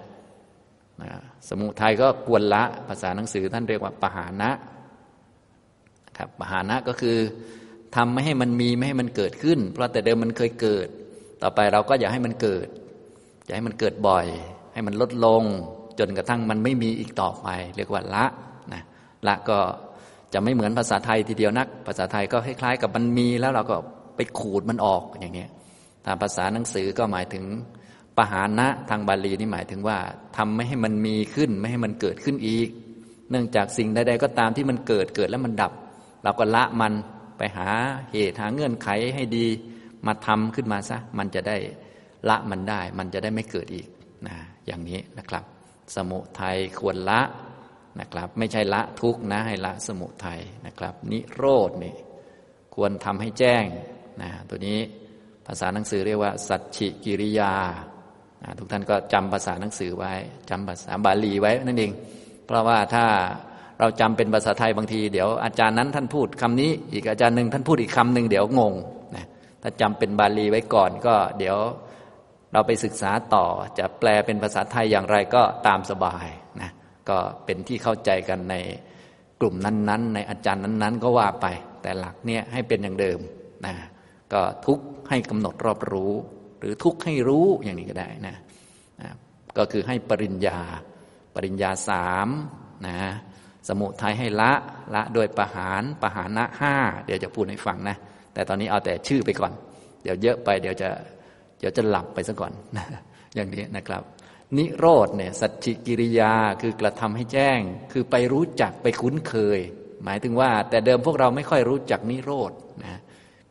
[1.49, 4.51] สมุทัยก็ควรละภาษาหนังสือท่านเรียกว่าปหานะ
[6.17, 7.17] ครับปหานะก็คือ
[7.97, 10.89] ทำไม่ให้มันมีไม่ให้มันเกิดขึ้น เพราะแต่เดิมมันเคยเกิด
[11.43, 12.67] ต่อไปเราก็อย่าให้มันเกิด
[13.45, 14.27] อย่าให้มันเกิดบ่อย
[14.73, 15.43] ให้มันลดลง
[15.99, 18.25] จนกระทั่งมันไม่มีอีกต่อไป เรียกว่าละ
[18.73, 18.83] นะ
[19.27, 19.59] ละก็
[20.33, 23.77] จะไม่เหมือนภาษาไทยทีเดียวนัก ภาษาไทยก็คล้ายๆกับมันมีแล้วเราก็
[24.17, 25.47] ไปขูดมันออกอย่างนี้
[26.07, 27.45] ตามภาษาหนังสือก็หมายถึง
[28.16, 29.98] ปหานะทางบาลีนี่หมายถึงว่า
[30.37, 32.68] ทำไม่ให้มันมีขึ้นไม่ให้มันเกิดขึ้นอีก
[33.31, 35.72] เนื่องจากสิ่งใดๆก็ตามที่มันเกิดเกิดแล้วมันดับ
[36.25, 36.92] เราก็ละมัน
[37.38, 37.68] ไปหา
[38.12, 39.46] เหตุหาเงื่อนไขให้ดี
[40.07, 41.57] มาทำขึ้นมาซะมันจะได้
[42.29, 43.87] ละมันได้ มันจะได้ไม่เกิดอีก
[44.27, 45.44] นะอย่างนี้นะครับ
[45.94, 47.20] สมุทัยควรละ
[48.01, 51.94] นะครับ ไม่ใช่ละทุกนะให้ละสมุทัยนะครับ นิโรธนี่
[52.75, 53.64] ควรทำให้แจ้ง
[54.22, 54.79] นะตัวนี้
[55.46, 57.55] ภาษาหนังสือเรียกว่า สัจฉิกิริยา
[58.59, 60.13] ทุกท่านก็จำภาษาหนังสือไว้
[60.51, 61.93] จำภาษาบาลีไว้นั่นเอง
[62.47, 63.05] เพราะว่าถ้า
[63.81, 68.75] เราจำเป็นภาษาไทยบางทีเดี๋ยวอาจารย์นั้นท่านพูดคำนี้ อีกอาจารย์หนึ่งท่านพูดอีกคำหนึ่งเดี๋ยวงง
[69.17, 69.27] นะ
[69.63, 71.57] ถ้าจำเป็นบาลีไว้ก่อนก็เดี๋ยว
[72.53, 73.47] เราไปศึกษาต่อ
[73.79, 76.27] จะแปลเป็นภาษาไทยอย่างไรก็ตามสบาย
[76.61, 76.71] นะ
[77.09, 78.55] ก็เป็นที่เข้าใจกันใน
[79.41, 81.47] กลุ่มนั้นๆ ในอาจารย์นั้นๆ ก็ว่าไป
[81.83, 83.19] แต่หลักเนี่ยให้เป็นอย่างเดิม
[83.67, 83.75] นะ
[84.33, 84.79] ก็ทุก
[85.09, 86.13] ให้กำหนดรอบรู้
[86.62, 88.37] หรือทุกข์ให้รู้อย่างนี้ก็ได้นะ
[89.59, 90.61] ก็คือให้ปริญญา
[91.35, 92.29] ปริญญาสาม
[92.87, 92.96] นะ
[93.68, 94.53] สมุทัยให้ละ
[94.94, 96.75] ละโดยประหารประหารณะห้า
[97.07, 97.96] เดี๋ยวจะพูดให้ฟังนะ
[98.35, 99.53] แต่ตอนนี้เอาแต่ชื่อไปก่อน
[100.03, 100.88] เดี๋ยวเยอะไปเดี๋ยวจะ
[101.59, 102.87] เดี๋ยวจะหลับไปซะก่อนนะ
[103.35, 104.03] อย่างนี้นะครับ
[104.57, 107.61] นิโรธเนี่ยสัจจิกิริยาคือกระทำให้แจ้ง
[107.92, 109.61] คือไปรู้จักไปคุ้นเคย
[110.05, 112.53] หมายถึงว่า แต่เดิมพวกเราไม่ค่อยรู้จักนิโรธ
[112.85, 112.98] นะ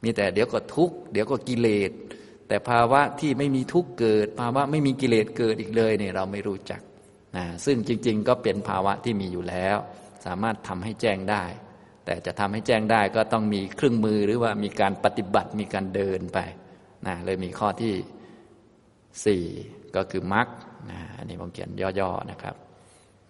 [0.03, 1.91] มีแต่เดี๋ยวก็ทุกข์เดี๋ยวก็กิเลส
[2.51, 6.81] แต่ภาวะที่ไม่มีทุกข์เกิด ภาวะไม่มีกิเลสเกิดอีกเลยเนี่ยเราไม่รู้จัก
[7.37, 9.77] นะซึ่งจริง ๆ ก็เป็นภาวะที่มีอยู่แล้ว
[10.25, 11.43] สามารถทำให้แจ้งได้
[12.05, 16.39] แต่จะทำให้แจ้งได้ก็ต้องมีเครื่องมือหรือว่ามีการปฏิบัติมีการเดินไป
[17.07, 17.93] นะเลยมีข้อที่
[19.25, 19.43] สี่
[19.95, 20.47] ก็คือมรรค
[20.91, 22.55] นะอันนี้ผมเขียนย่อๆนะครับ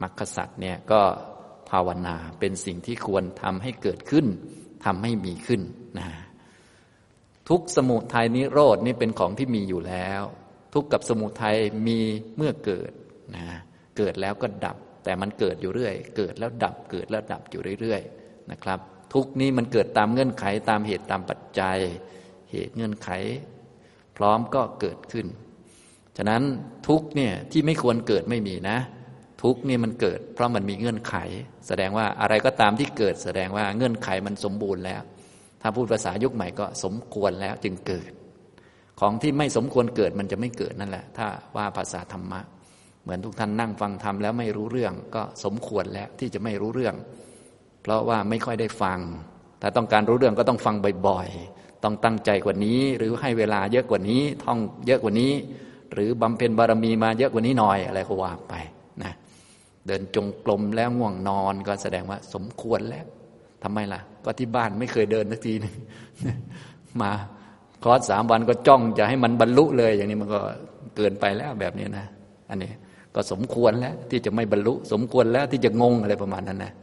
[0.01, 1.01] มรรคสัตว์เนี่ยก็
[1.69, 4.25] ภาวนาเป็นสิ่งที่ควรทำให้เกิดขึ้น
[4.85, 5.61] ทำให้มีขึ้น
[5.99, 6.07] นะ
[7.49, 10.21] ทุกสมุทัยนิโรดนี่เป็นของที่มีอยู่แล้ว
[10.73, 11.99] ทุกกับสมุทัยมี
[12.37, 12.91] เมื่อเกิด
[13.35, 13.45] นะ
[13.97, 18.79] เกิดแล้วก็ดับ แต่มันเกิดอยู่เรื่อย เกิดแล้วดับเกิดแล้วดับอยู่เรื่อยๆนะครับ
[19.13, 21.77] ทุกนี้มันเกิดตามเงื่อนไขตามเหตุตามปัจจัย
[22.51, 23.09] เหตุเงื่อนไข
[24.17, 25.27] พร้อมก็เกิดขึ้น
[26.17, 26.43] ฉะนั้น
[26.87, 28.77] ทุกเนี่ยที่ไม่ควรเกิดไม่มีนะ
[29.43, 31.15] ทุกนี่มันเกิด เพราะมันมีเงื่อนไข
[31.67, 35.01] แสดงว่าอะไรก็ตามที่เกิด แสดงว่าเงื่อนไขมันสมบูรณ์แล้ว
[35.61, 38.11] ถ้าพูดภาษายุคใหม่ก็สมควรแล้วจึงเกิด
[38.99, 42.41] ของที่ไม่สมควรเกิดมันจะไม่เกิดนั่นแหละ ถ้าว่าภาษาธรรมะ
[43.03, 46.95] เหมือนทุกท่านนั่งฟังธรรมแล้วไม่รู้เรื่องก็สมควรแล้วที่จะไม่รู้เรื่อง
[47.81, 48.99] เพราะว่าไม่ค่อยได้ฟัง
[49.61, 50.75] ถ้าต้องการรู้เรื่องก็ต้องฟัง
[51.07, 55.31] บ่อยๆ ต้องตั้งใจกว่านี้ หรือให้เวลาเยอะกว่านี้ ท่องเยอะกว่านี้
[55.93, 58.53] หรือบำเพ็ญบารมีมาเยอะกว่านี้หน่อยอะไรก็ว่าไป
[59.03, 59.13] นะ
[59.87, 63.05] เดินจงกรมแล้วง่วงนอนก็แสดงว่าสมควรแล้ว
[63.63, 65.73] ทำไมล่ะ ก็ที่บ้านไม่เคยเดินสักทีนึง
[67.01, 67.11] มา
[67.83, 70.39] คอร์สสามวันก็จ้องจะให้มันบรรลุเลย อย่างนี้มันก็
[70.95, 72.05] เกินไปแล้วแบบนี้นะ
[72.49, 72.71] อันนี้
[73.15, 76.73] ก็สมควรแล้วที่จะไม่บรรลุ สมควรแล้วที่จะงงอะไรประมาณนั้นนะ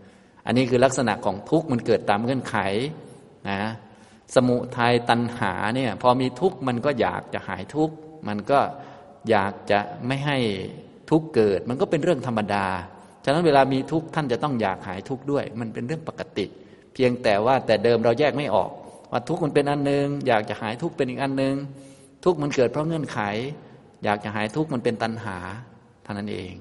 [0.47, 2.57] อันนี้คือลักษณะของทุกข์มันเกิดตามเงื่อนไข
[3.49, 3.59] นะ
[4.35, 7.95] สมุทัยตัณหาเนี่ยพอมีทุกข์มันก็อยากจะหายทุกข์
[8.29, 8.59] มันก็
[9.31, 10.39] อยากจะไม่ให้
[11.11, 12.67] ทุกข์เกิด มันก็เป็นเรื่องธรรมดา
[13.25, 16.47] ฉะนั้นเวลามีทุกข์ท่านจะต้องอยากหายทุกข์ด้วย มันเป็นเรื่องปกติ
[16.95, 18.71] เพียงแต่ว่าแต่เดิมเราแยกไม่ออก
[19.11, 21.55] ว่าทุกข์มันเป็นอันหนึ่งอยากจะหายทุกข์เป็นอีกอันหนึ่ง
[22.25, 23.19] ทุกข์มันเกิดเพราะเงื่อนไข
[24.05, 25.37] อยากจะหายทุกข์มันเป็นตัณหา
[26.03, 26.53] เท่านั้นเอง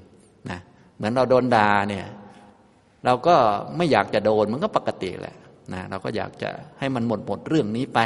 [0.49, 0.59] นะ
[0.95, 2.05] เหมือนเราโดนด่าเนี่ย
[3.05, 3.35] เราก็
[3.77, 5.37] ไม่อยากจะโดนมันก็ปกติแหละ
[5.73, 7.99] นะเราก็อยากจะให้มันหมดหมดเรื่องนี้ไป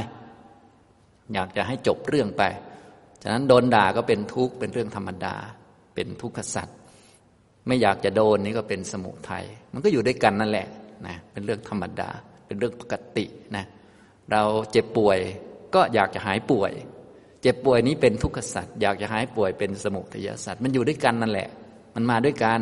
[1.34, 2.43] อยากจะให้จบเรื่องไป
[3.21, 5.36] ฉะนั้นโดนด่าก็เป็นทุกข์เป็นเรื่องธรรมดา
[5.95, 6.77] เป็นทุกขสัตว์
[7.67, 10.67] ไม่อยากจะโดนนี่ก็เป็นสมุทัยมันก็อยู่ด้วยกันนั่นแหละ
[11.07, 12.09] นะเป็นเรื่องธรรมดา
[12.45, 13.65] เป็นเรื่องปกตินะ
[14.31, 15.19] เราเจ็บป่วย
[15.75, 16.71] ก็อยากจะหายป่วย
[17.41, 21.49] เจ็บป่วยนี้เป็นทุกขสัตว์อยากจะหายป่วยเป็นสมุทัยสัตว์มันอยู่ด้วยกันนั่นแหละ
[21.95, 22.59] มันมาด้วยกัน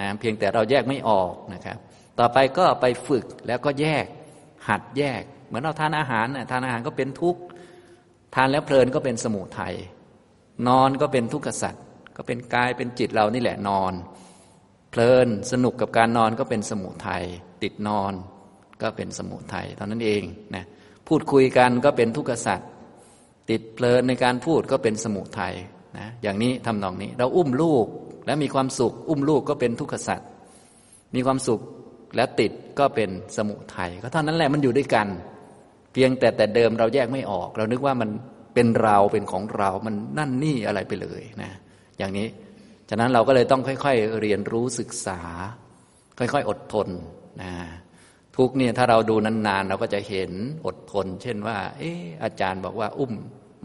[0.00, 1.78] นะเพียงแต่เราแยกไม่ออกนะครับ
[2.18, 4.06] ต่อไปก็ไปฝึกแล้วก็แยก
[4.68, 7.40] หัดแยก เหมือนเราทานอาหารนะทานอาหารก็เป็นทุกข์
[8.34, 9.74] ทานแล้วเพลินก็เป็นสมุทัย
[10.68, 11.82] นอนก็เป็นทุกขสัตว์
[12.16, 13.92] ก็เป็นกายเป็นจิตเรานี่แหละนอน
[14.90, 17.24] เพลินสนุกกับการนอนก็เป็นสมุทัย
[17.62, 18.12] ติดนอน
[18.82, 20.22] ก็เป็นสมุทัยเท่านั้นเอง
[20.54, 20.64] นะ
[21.08, 22.68] พูดคุยกันก็เป็นทุกขสัตว์
[23.50, 25.54] ติดเพลินในการพูดก็เป็นสมุทัย
[25.98, 27.86] นะอย่างนี้ทำนองนี้ เราอุ้มลูก
[28.26, 30.28] และมีความสุข อุ้มลูกก็เป็นทุกขสัตว์
[31.14, 31.60] มีความสุข
[32.16, 35.08] และติดก็เป็นสมุทัยก็เท่านั้นแหละมันอยู่ด้วยกัน
[35.92, 38.10] เพียงแต่แต่เดิมเราแยกไม่ออก เรานึกว่ามัน
[38.54, 41.50] เป็นเราเป็นของเรามันนั่นนี่อะไรไปเลยนะ
[41.98, 42.28] อย่างนี้
[42.90, 45.20] ฉะนั้นเราก็เลยต้องค่อย ๆ เรียนรู้ศึกษา
[46.18, 46.88] ค่อย ๆ อดทน
[47.42, 47.52] นะ
[48.36, 50.30] ทุกเนี่ยถ้าเราดูนานๆ เราก็จะเห็น
[50.66, 53.12] อดทน เช่นว่า เอออาจารย์บอกว่า อุ้ม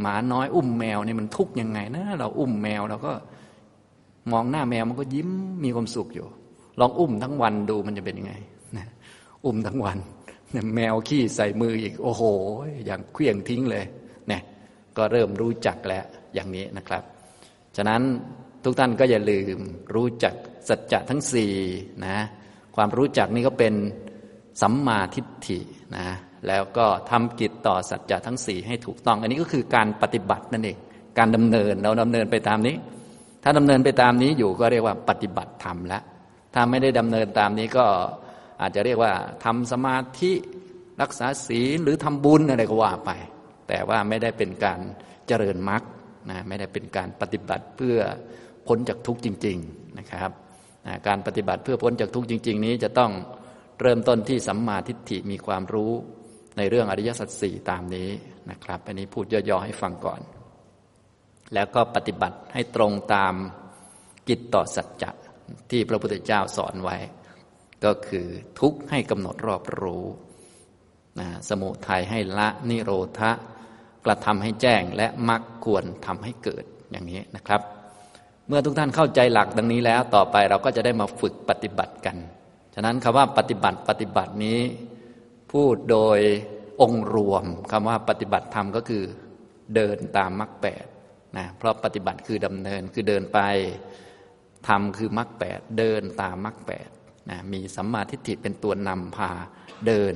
[0.01, 3.13] หมาน้อย อุ้มแมวนี่มันทุกข์ยังไงนะเราอุ้มแมวเราก็
[4.31, 5.29] มองหน้าแมวมันก็ยิ้ม
[5.63, 6.27] มีความสุขอยู่
[6.79, 8.33] ลองอุ้มทั้งวันดูมันจะเป็นยังไง
[8.77, 8.87] นะ
[9.45, 9.97] อุ้มทั้งวัน
[10.75, 12.23] แมวขี้ใส่มืออีก โอ้โห
[12.85, 13.85] อย่างเคลี้ยงทิ้งเลย
[14.27, 14.41] เนี่ย
[14.97, 17.03] ก็เริ่มรู้จักแล้วอย่างนี้นะครับ
[17.77, 18.01] ฉะนั้น
[18.63, 19.59] ทุกท่านก็อย่าลืม
[19.95, 20.33] รู้จัก
[20.69, 21.53] สัจจะทั้งสี่
[22.05, 22.17] นะ
[22.75, 23.73] ความรู้จักนี้ก็เป็น
[24.61, 25.59] สัมมาทิฏฐิ
[25.95, 26.05] นะ
[26.47, 30.77] แล้วก็ทำกิจต่อสัจจะทั้งสี่ให้ถูกต้อง อันนี้ก็คือการปฏิบัตินั่นเอง
[31.17, 32.75] การดำเนินเราดำเนินไปตามนี้
[33.43, 36.03] ถ้าดำเนินไปตามนี้อยู่ก็เรียกว่าปฏิบัติธรรมแล้ว
[36.53, 37.85] ถ้าไม่ได้ดำเนินตามนี้ก็
[38.61, 40.31] อาจจะเรียกว่าทำสมาธิ
[41.01, 43.11] รักษาศีลหรือทำบุญอะไรก็ว่าไป
[43.67, 44.79] แต่ว่าไม่ได้เป็นการ
[45.27, 45.81] เจริญมรรค
[46.29, 47.97] นะไม่ได้เป็นการปฏิบัติเพื่อ
[48.67, 50.31] พ้นจากทุกข์จริง ๆนะครับ
[51.07, 53.11] การปฏิบัติเพื่อพ้นจากทุกข์จริง ๆ นี้จะต้อง
[53.81, 55.91] เริ่มต้นที่สัมมาทิฏฐิมีความรู้
[56.57, 58.09] ในเรื่องอริยสัจสี่ตามนี้
[58.49, 60.21] นะครับ อันนี้พูดย่อๆให้ฟังก่อน
[61.53, 63.33] แล้วก็ปฏิบัติให้ตรงตาม
[64.27, 65.11] กิจต่อสัจจะ
[65.71, 66.97] ที่พระพุทธเจ้าสอนไว้
[67.85, 68.27] ก็คือ
[68.59, 70.05] ทุกข์ให้กำหนดรอบรู้
[71.19, 73.31] นะสมุทัยให้ละนิโรธะ
[74.05, 77.61] กระทำให้แจ้งและมรรคควรทำให้เกิดอย่างนี้นะครับ
[78.51, 82.17] เมื่อทุกท่านเข้าใจหลักดังนี้แล้ว ต่อไปเราก็จะได้มาฝึกปฏิบัติกัน
[82.73, 84.59] ฉะนั้นคำว่าปฏิบัติปฏิบัตินี้
[85.51, 86.19] พูดโดย
[86.81, 89.03] องค์รวมคำว่าปฏิบัติธรรมก็คือ
[89.75, 90.85] เดินตามมรรคแปด
[91.37, 93.39] นะเพราะปฏิบัติคือดำเนินคือเดินไป
[94.67, 96.89] ธรรมคือมรรคแปดเดินตามมรรคแปด
[97.29, 99.31] นะมีสัมมาทิฏฐิเป็นตัวนำพา
[99.87, 100.13] เดิน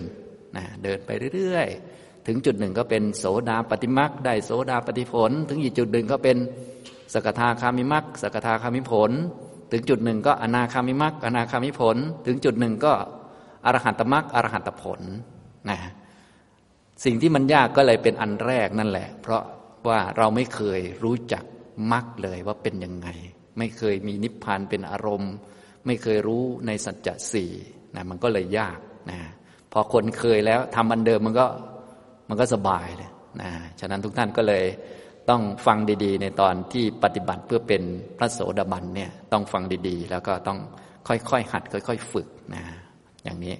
[0.55, 6.37] นะเดินไปเรื่อยๆ ถึงจุดหนึ่งก็เป็นโสดาปฏิมรรคได้โสดาปฏิผล ถึงอีกจุดหนึ่งก็เป็น
[7.13, 9.11] สกทาคามิมรรคสกทาคามิผล
[9.71, 12.93] ถึงจุดหนึ่งก็อนาคามิมรรคอนาคามิผล ถึงจุดหนึ่งก็
[13.65, 15.01] อรหัตมรรคอรหัตผล
[15.69, 15.79] นะ
[17.03, 19.43] สิ่งที่มันยากก็เลยเป็นอันแรกนั่นแหละ เพราะ
[19.87, 21.43] ว่าเราไม่เคยรู้จัก
[21.91, 23.07] มรรคเลยว่าเป็นยังไง
[23.57, 25.33] ไม่เคยมีนิพพานเป็นอารมณ์
[25.85, 27.51] ไม่เคยรู้ในสัจจะสี่
[27.95, 28.79] นะมันก็เลยยาก
[29.11, 29.19] นะ
[29.71, 31.47] พอคนเคยแล้วทำอันเดิมมันก็
[32.29, 34.63] มันก็สบายเลยนะฉะนั้นทุกท่านก็เลย
[35.29, 37.83] ต้องฟังดีๆ ในตอนที่ปฏิบัติเพื่อเป็น
[38.17, 40.59] พระโสดาบันเนี่ยต้องฟังดีๆ แล้วก็ต้อง
[41.07, 42.63] ค่อยๆหัด ค่อย ๆ ฝึกนะ
[43.23, 43.55] อย่างนี้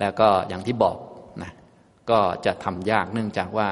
[0.00, 0.96] แล้วก็อย่างที่บอก
[1.42, 1.52] นะ
[2.10, 3.68] ก็จะทำยากเนื่องจากว่า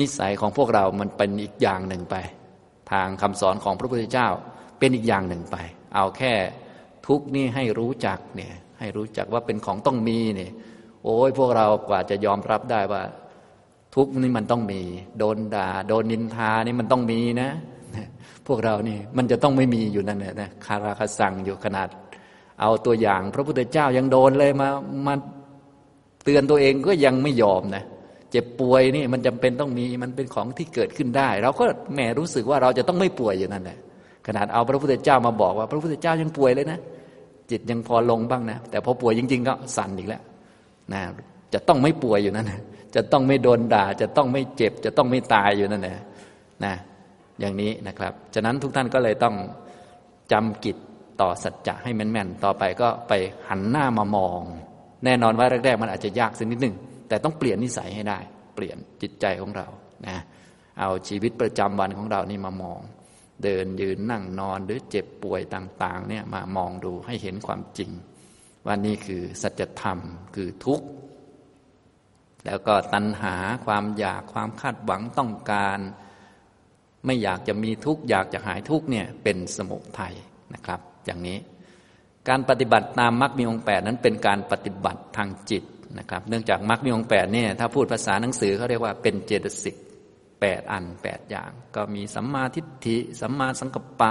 [0.00, 2.16] นิสัยของพวกเรามันเป็นอีกอย่างหนึ่งไป
[2.92, 4.28] ทางคำสอนของพระพุทธเจ้า
[4.78, 5.56] เป็นอีกอย่างหนึ่งไป
[5.94, 6.32] เอาแค่
[7.06, 10.52] ทุกนี่ให้รู้จักเนี่ยให้รู้จักว่าเป็นของต้องมีเนี่ย
[11.04, 13.02] โอ้ยพวกเรากว่าจะยอมรับได้ว่า
[13.94, 14.80] ทุกนี่มันต้องมี
[15.18, 17.50] โดนด่า โดนนินทานี่มันต้องมีนะ
[18.46, 21.88] พวกเรานี่มันจะต้องไม่มีอยู่นั่นแหละนะคาราคาสังอยู่ขนาด
[22.60, 24.68] เอาตัวอย่าง พระพุทธเจ้ายังโดนเลยมา
[25.06, 25.14] มา
[26.24, 27.84] เตือนตัวเองก็ยังไม่ยอมนะ
[28.30, 33.78] เจ็บป่วยนี่มันจำเป็นต้องมีมันเป็นของที่เกิดขึ้นได้ เราก็แหมรู้สึกว่าเราจะต้องไม่ป่วยอยู่นั่นแหละ
[34.26, 36.78] ขนาดเอาพระพุทธเจ้ามาบอกว่า พระพุทธเจ้ายังป่วยเลยนะ
[37.50, 40.22] จิตยังพอลงบ้างนะแต่พอป่วยจริง ๆ ก็สั่นอีกแล้ว
[40.92, 41.00] นะ
[41.54, 42.60] จะต้องไม่ป่วยอยู่นั่นนะ
[42.94, 45.98] จะต้องไม่โดนด่า จะต้องไม่เจ็บ จะต้องไม่ตายอยู่นั่นแหละ
[46.64, 46.74] นะ
[47.40, 49.34] อย่างนี้นะครับ ฉะนั้นทุกท่านก็เลยต้อง
[50.32, 50.76] จำกิจ
[51.20, 53.12] ต่อสัจจะให้แม่นๆ ต่อไปก็ไป
[53.48, 54.40] หันหน้ามามอง
[55.04, 56.74] แน่นอนว่าแรกๆ มันอาจจะยากสักนิดหนึ่ง
[57.08, 58.18] แต่ต้องเปลี่ยนนิสัยให้ได้
[58.54, 59.66] เปลี่ยนจิตใจของเรา
[60.06, 60.18] นะ
[60.80, 62.80] เอาชีวิตประจำวันของเรานี่มามอง
[63.44, 67.90] เดินยืนนั่งนอนหรือเจ็บป่วยต่าง ๆ เนี่ยมามองดูให้เห็นความจริง
[68.66, 69.98] ว่านี่คือสัจธรรม
[70.34, 70.86] คือทุกข์
[72.46, 75.78] แล้วก็ตัณหาความอยากความคาดหวังต้องการ
[77.06, 80.14] ไม่อยากจะมีทุกข์อยากจะหายทุกข์เนี่ยเป็นสมุทัย
[80.54, 81.38] นะครับ อย่างนี้
[82.28, 85.64] การปฏิบัติตามมรรคมีองค์แปดนั้นเป็นการปฏิบัติทางจิต
[85.98, 89.76] นะครับ เนื่องจากมรรคมีองค์แปดเนี่ยถ้าพูดภาษาหนังสือเขาเรียกว่าเป็นเจตสิก
[90.40, 94.10] แปดอันแปดอย่าง ก็มีสัมมาทิฏฐิสัมมาสังกัปปะ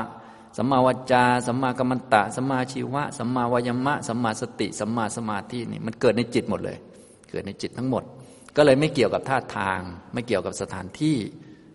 [0.57, 6.77] สัมมาวจาสัมมากัมมันตะสัมมาชีวะสัมมาวายมะสัมมาสติสัมมาสมาธินี่มันเกิดในจิตหมดเลย
[7.29, 8.03] เกิดในจิตทั้งหมด
[8.57, 9.79] ก็เลยไม่เกี่ยวกับท่าทาง
[10.13, 11.17] ไม่เกี่ยวกับสถานที่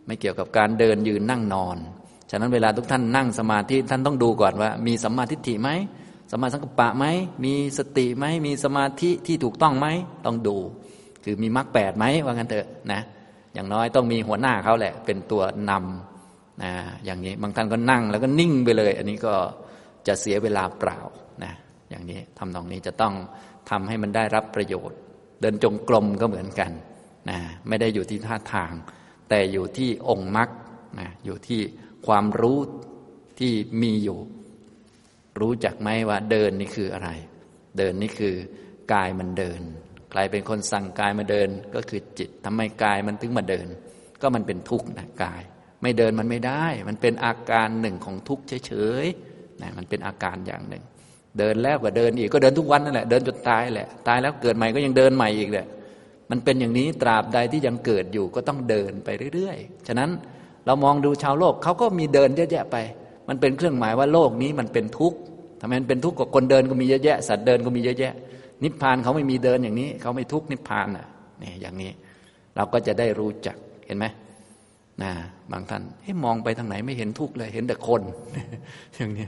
[0.07, 1.77] ไม่เกี่ยวกับการเดินยืนนั่งนอน
[2.31, 5.71] ฉะนั้นเวลาทุกท่านนั่งสมาธิท่านต้องดูก่อนว่า มีสัมมาทิฏฐิไหม
[6.31, 7.07] สมาสังกปะไหม
[7.45, 9.87] มีสติไหมมีสมาธิที่ถูกต้องไหม
[10.27, 10.57] ต้องดู
[11.25, 13.01] คือมีมรรคแปดไหมว่างั้นเถอะนะ
[13.55, 16.73] อย่างน้อยต้องมีหัวหน้าเขาแหละ เป็นตัวนำนะ
[17.05, 19.35] อย่างนี้บางท่านก็นั่งแล้วก็นิ่งไปเลย อันนี้ก็
[20.07, 20.99] จะเสียเวลาเปล่า
[21.45, 21.53] นะ
[21.91, 23.15] อย่างนี้ทำตรงนี้จะต้อง
[23.71, 24.99] ทำให้มันได้รับประโยชน์
[25.41, 26.73] เดินจงกรมก็เหมือนกัน
[27.31, 28.73] นะไม่ได้อยู่ที่ท่าทาง
[29.29, 30.49] แต่อยู่ที่องค์มรรค
[30.99, 31.61] นะอยู่ที่
[32.07, 32.59] ความรู้
[33.39, 34.19] ที่มีอยู่
[35.41, 37.11] รู้จักไหมว่าเดินนี่คืออะไร
[37.79, 38.35] เดินนี่คือ
[38.93, 39.61] กายมันเดิน
[40.11, 43.67] ใครเป็นคนสั่งกายมาเดินก็คือจิตทำไมกายมันถึงมาเดิน
[44.21, 45.43] ก็มันเป็นทุกข์นะกาย
[45.83, 48.73] ไม่เดินมันไม่ได้ มันเป็นอาการหนึ่งของทุกข์เฉ
[49.05, 50.85] ยๆนะมันเป็นอาการอย่างหนึ่ง
[51.39, 55.67] เดินแล้วก็เดินอีกก็เดินทุกวันนั่นแหละเดินจนตายแหละตายแล้วเกิดใหม่ก็ยังเดินใหม่อีกแหละ
[56.31, 60.11] มันเป็นอย่างนี้ตราบใดที่ยังเกิดอยู่ก็ต้องเดินไปเรื่อยๆ ฉะนั้น
[60.67, 62.77] เรามองดูชาวโลกเขาก็มีเดินเยอะแยะไป
[63.29, 65.19] มันเป็นเครื่องหมายว่าโลกนี้มันเป็นทุกข์
[65.61, 68.13] ทำไมมันเป็นทุกข์กับคนเดินก็มีเยอะแยะ สัตว์เดินก็มีเยอะแยะ
[68.63, 71.07] นิพพานเขาไม่มีเดินอย่างนี้ เขาไม่ทุกข์นิพพานอะ
[71.43, 71.91] นี่อย่างนี้
[72.57, 74.07] เราก็จะได้รู้จักเห็นไหม
[75.03, 75.13] นะ
[75.53, 78.03] บางท่านให้มองไปทางไหนไม่เห็นทุกข์เลย เห็นแต่คน
[78.97, 79.27] อย่างนี้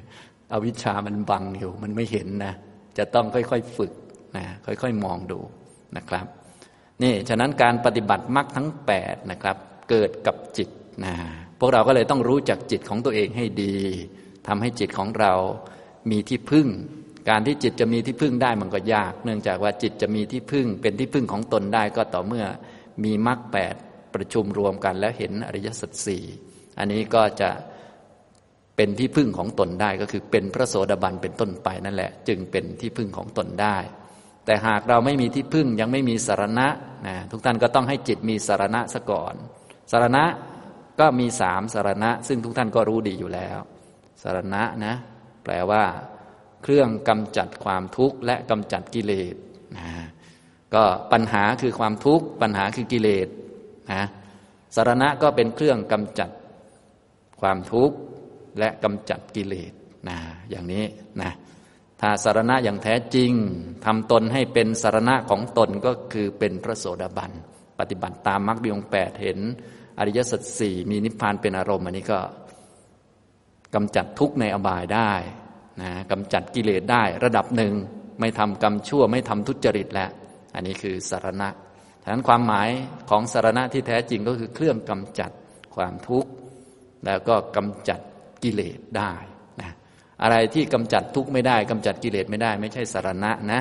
[0.53, 2.55] อวิชามันบังอยู่ มันไม่เห็นนะ
[2.99, 3.93] จะต้องค่อยๆฝึก
[4.37, 5.39] นะค่อยๆมองดู
[5.97, 6.27] นะครับ
[7.03, 8.69] นี่ฉะนั้นการปฏิบัติมรรคทั้ง
[9.01, 9.57] 8นะครับ
[9.91, 10.69] เกิดกับจิต
[11.05, 11.15] นะ
[11.59, 13.77] พวกเราก็เลยต้องรู้จักจิตของตัวเองให้ดี
[14.47, 15.33] ทำให้จิตของเรา
[16.11, 16.67] มีที่พึ่ง
[17.29, 22.45] การที่จิตจะมีที่พึ่งได้มันก็ยาก เนื่องจากว่าจิตจะมีที่พึ่ง เป็นที่พึ่งของตนได้ก็ต่อเมื่อ
[23.05, 23.75] มีมรรคแปด
[24.15, 26.25] ประชุมรวมกันแล้วเห็นอริยสัจสี่
[26.79, 27.51] อันนี้ก็จะ
[28.79, 33.77] เป็นที่พึ่งของตนได้ก็คือเป็นพระโสดาบันเป็นต้นไปนั่นแหละ จึงเป็นที่พึ่งของตนได้
[34.45, 36.69] แต่หากเราไม่มีที่พึ่งยังไม่มีสารณะ
[37.07, 39.35] นะทุกท่านก็ต้องให้จิตมีสารณะซะก่อน
[39.91, 40.25] สารณะ
[41.01, 43.59] ก็มีสามสารณะ ซึ่งทุกท่านก็รู้ดีอยู่แล้ว
[44.23, 44.95] สารณะนะ
[45.45, 45.83] แปลว่า
[46.63, 49.35] เครื่องกำจัดความทุกข์และกำจัดกิเลส
[49.77, 49.89] นะ
[50.75, 53.29] ก็ปัญหาคือความทุกข์ปัญหาคือกิเลส
[53.93, 54.05] นะ
[54.77, 56.31] สารณะก็เป็นเครื่องกำจัด
[57.41, 57.97] ความทุกข์
[58.59, 59.73] และกำจัดกิเลส
[60.09, 60.19] นะ
[60.51, 60.85] อย่างนี้
[61.21, 61.33] นะ
[62.01, 63.33] ถ้าสารณะอย่างแท้จริง
[63.85, 67.33] ทำตนให้เป็นสารณะของตนก็คือเป็นพระโสดาบัน
[67.79, 69.39] ปฏิบัติตามมรรคบีองแปดเห็น
[69.99, 72.21] อริยสัจสี่มีนิพพานเป็นอารมณ์ อันนี้ก็
[73.75, 75.13] กำจัดทุกข์ในอบายได้
[75.81, 77.75] นะกำจัดกิเลสได้ระดับหนึ่ง
[78.21, 80.11] ไม่ทำกรรมชั่วไม่ทำทุจริตแล้ว
[80.55, 81.49] อันนี้คือสารณะ
[82.03, 82.69] ฉะนั้นความหมาย
[83.11, 85.31] ของสารณะที่แท้จริงก็คือเครื่องกำจัด
[85.75, 86.31] ความทุกข์
[87.05, 88.01] แล้วก็กำจัด
[88.43, 89.13] กิเลสได้
[89.61, 89.71] นะ
[90.23, 93.61] อะไรที่กำจัดทุกข์ไม่ได้กำจัดกิเลสไม่ได้ ไม่ใช่สารณะนะ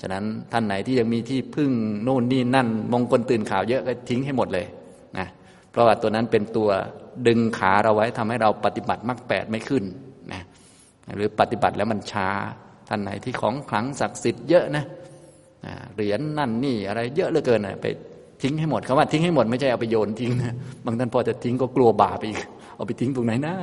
[0.00, 1.70] ฉะนั้นท่านไหนที่ยังมีที่พึ่ง
[2.04, 4.66] โน่นนี่นั่น มงคลตื่นข่าวเยอะก็ทิ้งให้หมดเลย
[5.18, 5.26] นะ
[5.70, 6.68] เพราะว่าตัวนั้นเป็นตัว
[7.26, 9.84] ดึงขาเราไว้ทำให้เราปฏิบัติมรรคแปดไม่ขึ้น
[10.32, 10.42] นะ
[11.16, 12.28] หรือปฏิบัติแล้วมันช้า
[12.88, 14.84] ท่านไหนที่ของขลังศักดิ์สิทธิ์เยอะนะ
[15.94, 17.86] เหรียญนั่นนี่อะไรเยอะเหลือเกินนะไป
[18.42, 22.36] ทิ้งให้หมดคำว่าทิ้งให้หมดไม่ใช่เอาไปโยนทิ้งนะบางท่านพอจะทิ้งก็กลัวบาปอีก
[22.76, 23.54] เอาไปทิ้งตรงไหนนะ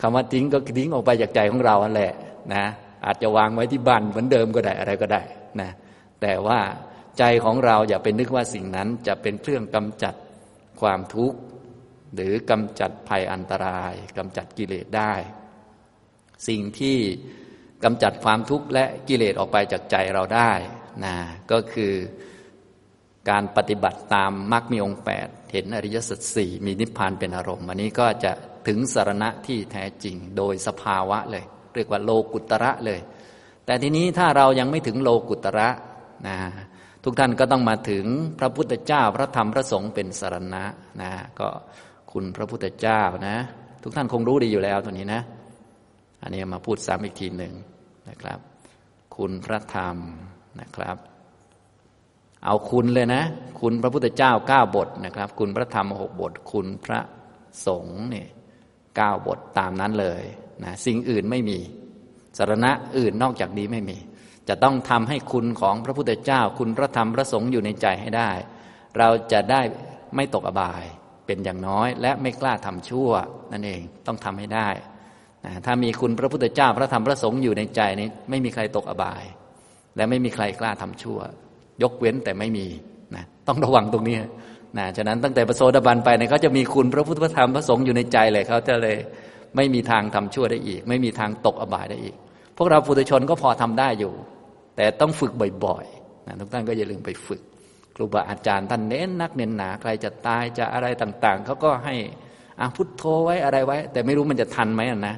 [0.00, 2.12] คำว่าทิ้งก็ทิ้งออกไปจากใจของเรานั่นแหละ
[2.54, 2.64] นะ
[3.06, 5.22] อาจจะวางไว้ที่บ้านเหมือนเดิมก็ได้อะไรก็ได้
[5.60, 5.70] นะ
[6.22, 6.60] แต่ว่า
[7.18, 10.14] ใจของเราอย่าเป็นนึกว่าสิ่งนั้นจะเป็นเครื่องกำจัด
[10.80, 11.38] ความทุกข์
[12.14, 15.12] หรือกำจัดภัยอันตรายกำจัดกิเลสได้
[16.48, 16.98] สิ่งที่
[17.84, 20.52] กำจัดความทุกข์และกิเลสออกไปจากใจเราได้
[21.04, 21.16] นะ
[21.52, 21.92] ก็คือ
[23.30, 28.32] การปฏิบัติตามมรรคมีองค์แปด เห็นอริยสัจสี่มีนิพพานเป็นอารมณ์ อันนี้ก็จะ
[28.68, 33.00] ถึงสารณะที่แท้จริงโดยสภาวะเลย เรียกว่าโลกุตระเลย
[33.66, 35.68] แต่ทีนี้ถ้าเรายังไม่ถึงโลกุตระ
[36.26, 36.36] นะ
[37.04, 38.04] ทุกท่านก็ต้องมาถึง
[38.38, 40.64] พระพุทธเจ้าพระธรรมพระสงฆ์เป็นสารณะ
[41.02, 41.48] นะก็
[42.12, 43.36] คุณพระพุทธเจ้านะ
[43.82, 45.20] ทุกท่านคงรู้ดีอยู่แล้วตัวนี้นะ
[46.22, 47.54] อันนี้มาพูดซ้ำอีกทีหนึ่ง
[48.08, 48.38] นะครับ
[49.16, 49.96] คุณพระธรรม
[50.60, 50.96] นะครับ
[52.46, 53.22] เอาคุณเลยนะ
[53.60, 57.00] คุณพระพุทธเจ้าเก้าบทนะครับ คุณพระธรรมหกบท คุณพระ
[57.66, 58.28] สงฆ์เนี่ย
[58.96, 60.22] เก้าบทตามนั้นเลย
[60.64, 61.58] นะสิ่งอื่นไม่มี
[62.38, 63.98] สารณะอื่นนอกจากนี้ไม่มี
[64.48, 68.30] จะต้องทำให้คุณของพระพุทธเจ้า คุณพระธรรมพระสงฆ์อยู่ในใจให้ได้
[68.98, 69.60] เราจะได้
[70.16, 70.84] ไม่ตกอบาย
[71.26, 73.10] เป็นอย่างน้อยและไม่กล้าทำชั่ว
[73.52, 74.68] นั่นเองต้องทำให้ได้
[75.44, 79.24] นะถ้ามีคุณพระพุทธเจ้าพระธรรมพระสงฆ์อยู่ในใจนี้ไม่มีใครตกอบาย
[79.96, 81.20] และไม่มีใครกล้าทำชั่ว
[81.82, 82.66] ยกเว้นแต่ไม่มี
[83.14, 84.18] นะต้องระวังตรงนี้
[84.78, 88.96] นะฉะนั้นตั้งแต่ประโสดาบันไปเนี่ยเขาจะมีคุณพระพุทธธรรมพระสงฆ์อยู่ในใจเลยเขาจะเลย
[89.56, 92.14] ไม่มีทางทำชั่วได้อีก ไม่มีทางตกอบายได้อีก
[92.56, 94.12] พวกเราปุถุชนก็พอทำได้อยู่
[94.76, 95.32] แต่ต้องฝึก
[95.64, 97.40] บ่อยๆนะทุกท่านก็อย่าลืมไปฝึก
[97.96, 101.94] ครูบาอาจารย์ท่านเน้นนักเน้นหนาใครจะตายจะอะไรต่าง ๆเขาก็ให้
[102.60, 105.16] อาพุทโธไว้อะไรไว้ แต่ไม่รู้มันจะทันไหมนะ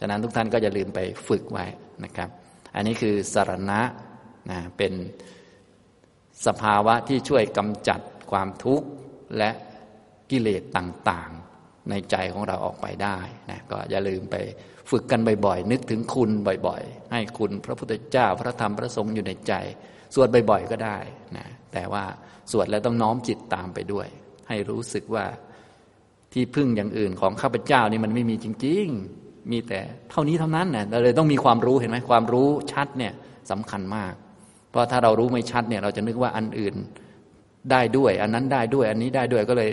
[0.00, 1.64] ฉะนั้นทุกท่านก็อย่าลืมไปฝึกไว้
[2.04, 2.28] นะครับ
[2.74, 3.80] อันนี้คือสารณะ
[4.50, 4.92] นะเป็น
[6.46, 8.00] สภาวะที่ช่วยกำจัด
[8.30, 8.86] ความทุกข์
[9.38, 9.50] และ
[10.30, 13.18] กิเลสต่างๆ ในใจของเราออกไปได้
[13.50, 14.36] นะก็อย่าลืมไป
[14.90, 16.30] ฝึกกันบ่อยๆ นึกถึงคุณ
[16.66, 19.52] บ่อยๆ ให้คุณพระพุทธเจ้าพระธรรมพระสงฆ์อยู่ในใจ
[20.14, 20.98] สวดบ่อยๆ ก็ได้
[21.36, 22.04] นะแต่ว่า
[22.50, 24.08] สวดแล้วต้องน้อมจิตตามไปด้วย
[24.48, 25.24] ให้รู้สึกว่า
[26.32, 28.86] ที่พึ่งอย่างอื่นของข้าพเจ้านี่มันไม่มีจริง
[29.18, 33.12] ๆ มีแต่เท่านี้เท่านั้นนะเราเลยต้องมีความรู้เห็นไหมความรู้ชัดเนี่ย
[33.50, 34.12] สำคัญมาก
[34.72, 36.74] เพราะถ้าเรารู้ไม่ชัดเนี่ยเราจะนึกว่าอันอื่น
[37.70, 39.70] ได้ด้วย อันนั้นได้ด้วย อันนี้ได้ด้วยก็เลย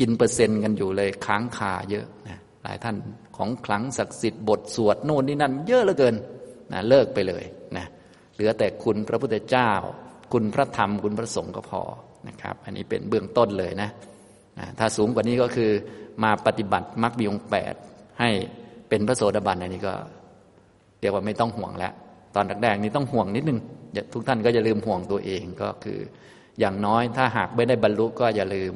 [0.00, 2.96] กินเปอร์เซ็นต์กันอยู่เลยค้างคาเยอะนะหลายท่าน
[3.36, 6.14] ของขลังศักดิ์สิทธิ์บทสวดโน่นนี่นั่น เยอะเหลือเกิน
[6.72, 7.44] นะเลิกไปเลย
[7.76, 7.86] นะ
[8.34, 9.70] เหลือแต่คุณพระพุทธเจ้า
[10.32, 11.82] คุณพระธรรมคุณพระสงฆ์ก็พอ
[12.28, 13.90] นะครับ อันนี้เป็นเบื้องต้นเลยนะ
[14.58, 15.70] นะถ้าสูงกว่านี้ก็คือ
[16.24, 17.74] มาปฏิบัติมรรคมีองแปด
[18.20, 18.30] ให้
[18.88, 19.94] เป็นพระโสดาบันอันนี้ก็
[21.00, 21.92] เรียกว่าไม่ต้องห่วงแล้ว
[22.34, 23.58] ตอนแรกๆนี้ต้องห่วงนิดนึง
[24.12, 25.98] ทุกท่านก็อย่าลืมห่วงตัวเองก็คือ
[26.60, 28.74] อย่างน้อยถ้าหากไม่ได้บรรลุก็อย่าลืม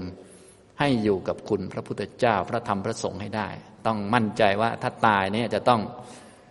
[0.78, 3.48] ให้อยู่กับคุณพระพุทธเจ้าพระธรรมพระสงฆ์ให้ได้
[3.86, 5.80] ต้องมั่นใจว่าถ้าตายเนี่ยจะต้อง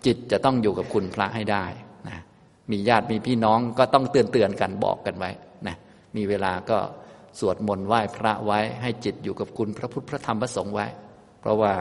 [0.05, 1.65] จิตจะต้องอยู่กับคุณพระให้ได้
[2.07, 2.17] นะ
[2.71, 5.31] มีญาติมีพี่น้องก็ต้องเตือนเตือนกันบอกกันไว้
[5.67, 5.75] นะ
[6.15, 6.77] มีเวลาก็
[7.39, 10.85] สวดมนต์ไหว้พระไว้ ให้จิตอยู่กับคุณพระพุทธพระธรรมพระสงฆ์ไว้
[11.41, 11.71] เพราะว่า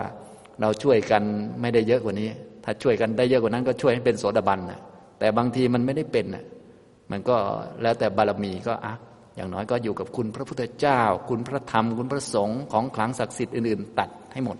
[0.60, 1.22] เราช่วยกัน
[1.60, 2.28] ไม่ได้เยอะกว่านี้
[2.64, 4.80] ถ้าช่วยกันได้เยอะกว่านั้นก็ช่วยให้เป็นโสดาบันนะ
[5.18, 6.44] แต่บางทีมันไม่ได้เป็นนะ
[7.10, 7.36] มันก็
[7.82, 8.94] แล้วแต่บารมีก็อะ
[9.36, 14.56] อย่างน้อยก็อยู่กับคุณพระพุทธเจ้า คุณพระธรรม คุณพระสงฆ์ของขลังศักดิ์สิทธิ์อื่นๆ ตัดให้หมด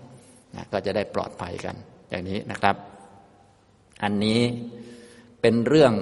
[0.55, 1.75] นะก็จะได้ปลอดภัยกัน
[2.09, 2.75] อย่างนี้นะครับ
[4.03, 4.41] อันนี้
[5.41, 5.93] เป็นเรื่อง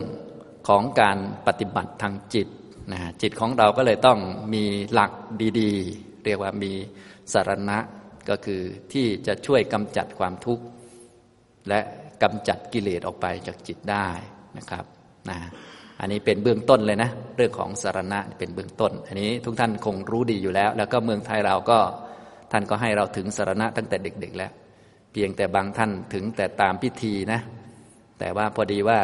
[0.67, 1.17] ของการ
[1.47, 2.47] ปฏิบัติทางจิต
[2.91, 4.19] นะจิตของเราก็เลยต้อง
[4.53, 4.63] มี
[4.93, 5.11] หลัก
[5.59, 6.71] ดีๆ เรียกว่ามี
[7.33, 7.77] สารณะ
[8.29, 8.61] ก็คือ
[8.93, 10.63] ที่จะช่วยกำจัดความทุกข์
[11.69, 11.79] และ
[12.23, 14.07] กำจัดกิเลสออกไปจากจิตได้
[14.57, 14.85] นะครับ
[15.29, 15.37] นะ
[15.99, 21.79] อันนี้เป็นเบื้องต้นเลยนะ เรื่องของสารณะเป็นเบื้องต้น อันนี้ทุกท่านคงรู้ดีอยู่แล้ว แล้วก็เมืองไทยเราก็
[22.51, 24.51] ท่านก็ให้เราถึงสารณะตั้งแต่เด็ก ๆ แล้ว
[25.11, 27.39] เพียงแต่บางท่านถึงแต่ตามพิธีนะ
[28.19, 28.99] แต่ว่าพอดีว่า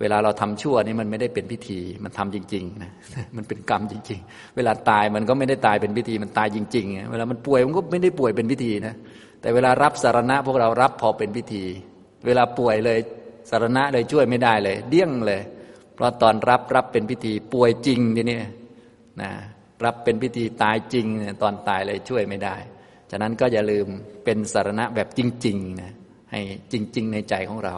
[0.00, 2.90] เวลาเราทำชั่วนี่มันไม่ได้เป็นพิธีมันทำจริงๆนะ
[3.36, 8.94] มันเป็นกรรมจริง ๆ เวลาตายมันก็ไม่ได้ตายเป็นพิธีมันตายจริงๆเวลามันป่วยมันก็ไม่ได้ป่วยเป็นพิธีนะ
[9.40, 11.64] แต่เวลารับสารณะพวกเรารับพอเป็นพิธี
[12.26, 12.98] เวลาป่วยเลย
[13.50, 15.40] สารณะเลยช่วยไม่ได้เลย เดี้ยงเลย
[16.02, 18.38] ราะตอนรับรับเป็นพิธีป่วยจริงทีนี้
[19.22, 19.30] นะ
[19.84, 21.06] รับเป็นพิธีตายจริง
[21.42, 22.56] ตอนตายเลยช่วยไม่ได้
[23.10, 23.86] ฉะนั้นก็อย่าลืม
[24.24, 25.92] เป็นสารณะแบบจริงๆนะ
[26.30, 26.40] ให้
[26.72, 27.76] จริง ๆ ในใจของเรา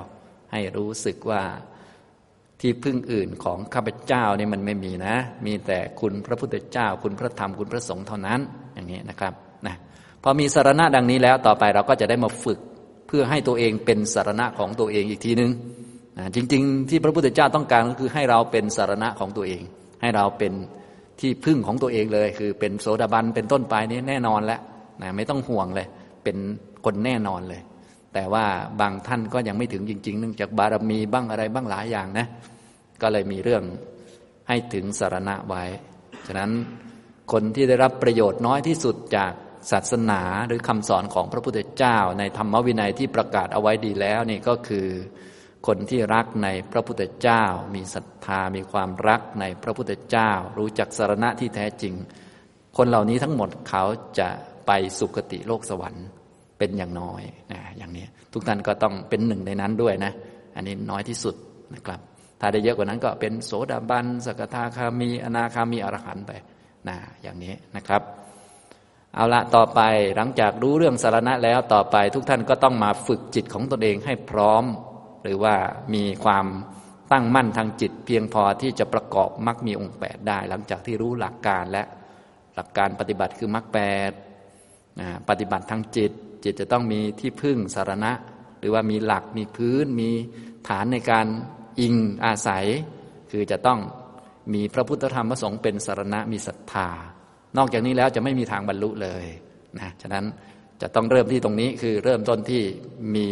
[0.53, 1.43] ให้รู้สึกว่า
[2.61, 5.15] ที่พึ่งอื่นของข้าพเจ้านี่มันไม่มีนะ
[5.47, 8.41] มีแต่คุณพระพุทธเจ้า คุณพระธรรมคุณพระสงฆ์เท่านั้น
[8.75, 9.33] อย่างนี้นะครับ
[9.67, 9.75] นะ
[10.23, 12.59] พอมีสารณะดังนี้แล้วต่อไปเราก็จะได้มาฝึก
[13.07, 15.51] เพื่อให้ตัวเองเป็นสารณะของตัวเองอีกทีนึง
[16.19, 19.63] นะจริง ๆ ที่พระพุทธเจ้าต้องการก็คือให้เราเป็นสารณะของตัวเอง
[20.03, 20.53] ให้เราเป็น
[21.21, 24.61] ที่พึ่งของตัวเองเลย คือเป็นโสดาบันเป็นต้นไปนี้แน่นอนแล้ว
[25.03, 25.87] นะไม่ต้องห่วงเลย
[26.25, 26.37] เป็น
[26.85, 27.61] คนแน่นอนเลย
[28.15, 28.45] แต่ว่า
[28.81, 32.27] บางท่านก็ยังไม่ถึงจริง ๆ เนื่องจากบารมีบ้างอะไรบ้างหลายอย่างนะ
[33.03, 33.63] ก็เลยมีเรื่อง
[34.49, 35.65] ให้ถึงสารณะไว้
[36.27, 36.51] ฉะนั้น
[37.33, 39.33] คนที่ได้รับประโยชน์น้อยที่สุดจาก
[39.71, 44.87] ศาสนาหรือคำสอนของพระพุทธเจ้า ในธรรมวินัยที่ประกาศเอาไว้ดีแล้วนี่ก็คือ
[45.67, 47.45] คนที่รักในพระพุทธเจ้า
[47.75, 51.95] มีศรัทธามีความรักในพระพุทธเจ้า รู้จักสารณะที่แท้จริง
[52.77, 53.85] คนเหล่านี้ทั้งหมดเขา
[54.19, 54.29] จะ
[54.67, 56.07] ไปสุคติโลกสวรรค์
[56.59, 60.13] เป็นอย่างน้อยนะอย่างนี้ทุกท่านก็ต้องเป็นหนึ่งในนั้นด้วยนะ
[60.57, 61.35] อันนี้น้อยที่สุด
[61.75, 62.01] นะครับ
[62.41, 66.33] ถ้าได้เยอะกว่านั้นก็เป็นโสดาบันสกทาคามี อนาคามีอรหันต์ไป
[66.89, 68.03] นะอย่างนี้นะครับ
[69.15, 69.81] เอาละต่อไป
[70.17, 74.65] หลังจากรู้เรื่องสารณะแล้วต่อไปทุกท่านก็ต้องมาฝึกจิตของตนเองให้พร้อม
[75.25, 75.55] หรือว่า
[75.95, 76.47] มีความ
[77.13, 81.83] ตั้งมั่นทางจิต เพียงพอที่จะประกอบมรรคมีองค์แปดได้ หลังจากที่รู้หลักการและ
[82.55, 84.11] หลักการปฏิบัติคือมรรคแปด
[85.29, 86.13] ปฏิบัติทางจิต
[86.45, 88.13] จิตจะต้องมีที่พึ่งสารณะ
[88.61, 90.11] หรือว่ามีหลักมีพื้น มี
[90.69, 91.27] ฐานในการ
[91.81, 91.95] อิง
[92.25, 92.67] อาศัย
[93.31, 93.81] คือจะต้อง
[94.55, 96.89] มีพระพุทธธรรมพระสงฆ์เป็นสารณะมีศรัทธา
[97.57, 99.25] นอกจากนี้แล้วจะไม่มีทางบรรลุเลย
[99.79, 100.25] นะฉะนั้น
[100.83, 102.63] จะต้องเริ่มที่ตรงนี้คือเริ่มต้นที่
[103.15, 103.27] มี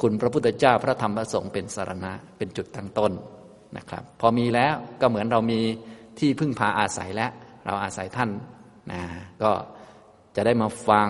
[0.00, 3.12] คุณพระพุทธเจ้าพระธรรมพระสงฆ์เป็นสารณะเป็นจุดตั้งต้น
[3.76, 5.60] นะครับ พอมีแล้วก็เหมือนเรามี
[6.18, 7.30] ที่พึ่งพาอาศัยแล้ว
[7.66, 8.30] เราอาศัยท่าน
[8.92, 9.00] นะ
[9.42, 9.50] ก็
[10.36, 11.08] จะได้มาฟัง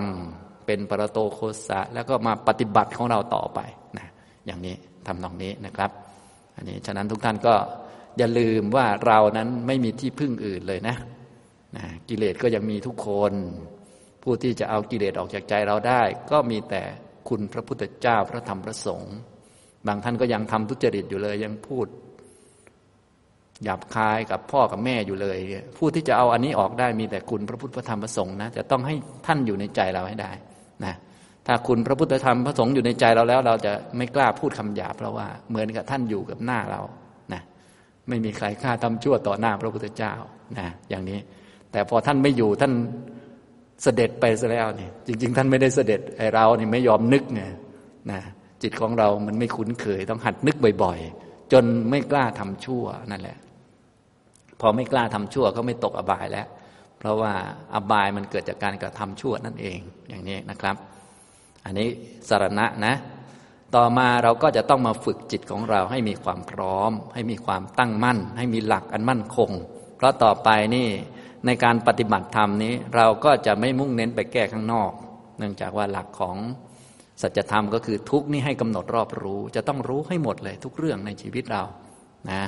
[0.67, 3.61] เป็นปรโตโคสะ แล้วก็มาปฏิบัติของเราต่อไป
[3.99, 4.09] นะ
[4.47, 4.75] อย่างนี้
[5.07, 5.91] ทำตรงนี้นะครับ
[6.57, 7.55] อันนี้ฉะนั้นทุกท่านก็
[8.19, 10.97] อย่าลืมว่าเรานั้นไม่มีที่พึ่งอื่นเลยนะ
[11.77, 13.33] นะกิเลสก็ยังมีทุกคน
[14.23, 16.83] ผู้ที่จะเอากิเลสออกจากใจเราได้ ก็มีแต่
[17.29, 19.15] คุณพระพุทธเจ้าพระธรรมพระสงฆ์
[19.87, 21.87] บางท่านก็ยังทำทุจริตอยู่เลย ยังพูด
[23.65, 25.39] หยาบคายกับพ่อกับแม่อยู่เลย
[25.79, 28.95] ผู้ที่จะเอาอันนี้ออกได้มีแต่คุณพระพุทธพระธรรมพระสงฆ์นะจะต้องให้
[29.27, 30.33] ท่านอยู่ในใจเราให้ได้
[30.85, 30.95] นะ
[31.47, 36.81] ถ้าคุณพระพุทธธรรมพระสงฆ์อยู่ในใจเราแล้ว เราจะไม่กล้าพูดคำหยาบเพราะว่าเหมือนกับท่านอยู่กับหน้าเรา
[37.33, 37.43] นะ
[38.09, 40.13] ไม่มีใครกล้าทำชั่วต่อหน้าพระพุทธเจ้า
[40.59, 41.19] นะอย่างนี้
[41.73, 42.73] แต่พอท่านไม่อยู่ท่าน
[43.83, 47.43] เสด็จไปซะแล้วนี่จริง ๆ ท่านไม่ได้เสด็จไอเราเนี่ไม่ยอมนึกไง
[48.11, 48.21] นะ
[48.63, 53.39] จิตของเรามันไม่คุ้นเคย ต้องหัดนึกบ่อย ๆ จนไม่กล้าทำชั่วนั่นแหละ
[54.61, 56.47] พอไม่กล้าทำชั่วก็ไม่ตกอบายแล้ว
[56.99, 57.33] เพราะว่า
[57.75, 59.79] อบายมันเกิดจากการกระทำชั่วนั่นเอง
[60.09, 60.77] อย่างนี้นะครับ
[61.65, 61.89] อันนี้
[62.29, 62.95] สารณะนะ
[63.77, 69.51] ต่อมาเราก็จะต้องมาฝึกจิตของเราให้มีความพร้อม ให้มีความตั้งมั่น ให้มีหลักอันมั่นคง
[69.97, 70.89] เพราะต่อไปนี่
[71.47, 74.93] ในการปฏิบัติธรรมนี้ เราก็จะไม่มุ่งเน้นไปแก้ข้างนอก
[75.39, 76.37] เนื่องจากว่าหลักของ
[77.23, 81.63] สัจธรรมก็คือทุกนี่ให้กำหนดรอบรู้ จะต้องรู้ให้หมดเลยทุกเรื่องในชีวิตเรา
[82.31, 82.43] นะ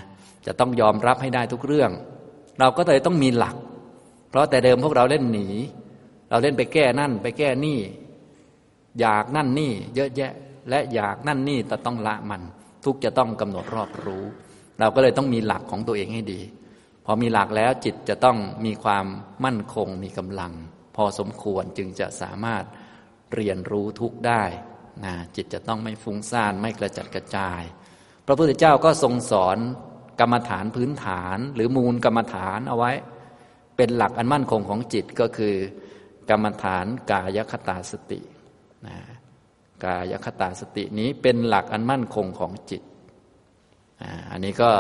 [0.47, 1.91] จะต้องยอมรับให้ได้ทุกเรื่อง
[2.61, 3.57] เราก็เลยต้องมีหลัก
[4.31, 5.49] เพราะแต่เดิมพวกเราเล่นหนี
[6.31, 7.79] เราเล่นไปแก้นั่น ไปแก้นี่
[9.01, 10.33] อยากนั่นนี่ เยอะแยะ
[10.69, 12.43] และอยากนั่นนี่แต่ต้องละมัน
[12.85, 14.25] ทุกจะต้องกำหนดรอบรู้
[14.81, 16.41] เราก็เลยต้องมีหลักของตัวเองให้ดี
[17.05, 19.07] พอมีหลักแล้วจิตจะต้องมีความ
[19.45, 20.53] มั่นคงมีกำลัง
[20.97, 22.65] พอสมควรจึงจะสามารถ
[23.35, 24.45] เรียนรู้ทุกได้
[25.05, 27.63] นะจิตจะต้องไม่ฟุ้งซ่านไม่กระจัดกระจาย
[28.27, 29.59] พระพุทธเจ้าก็ทรงสอน
[30.21, 32.93] กรรมฐานพื้นฐาน หรือมูลกรรมฐานเอาไว้
[33.77, 35.55] เป็นหลักอันมั่นคงของจิตก็คือ
[36.31, 38.21] กรรมฐานกายคตาสติ
[38.87, 38.97] นะ
[39.85, 42.83] กายคตาสตินี้เป็นหลักอันมั่นคงของจิต
[44.31, 44.71] อันนี้ก็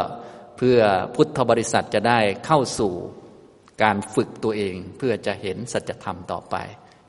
[0.56, 0.78] เพื่อ
[1.14, 2.92] พุทธบริษัทจะได้เข้าสู่
[3.82, 6.56] การฝึกตัวเอง เพื่อจะเห็นสัจธรรมต่อไป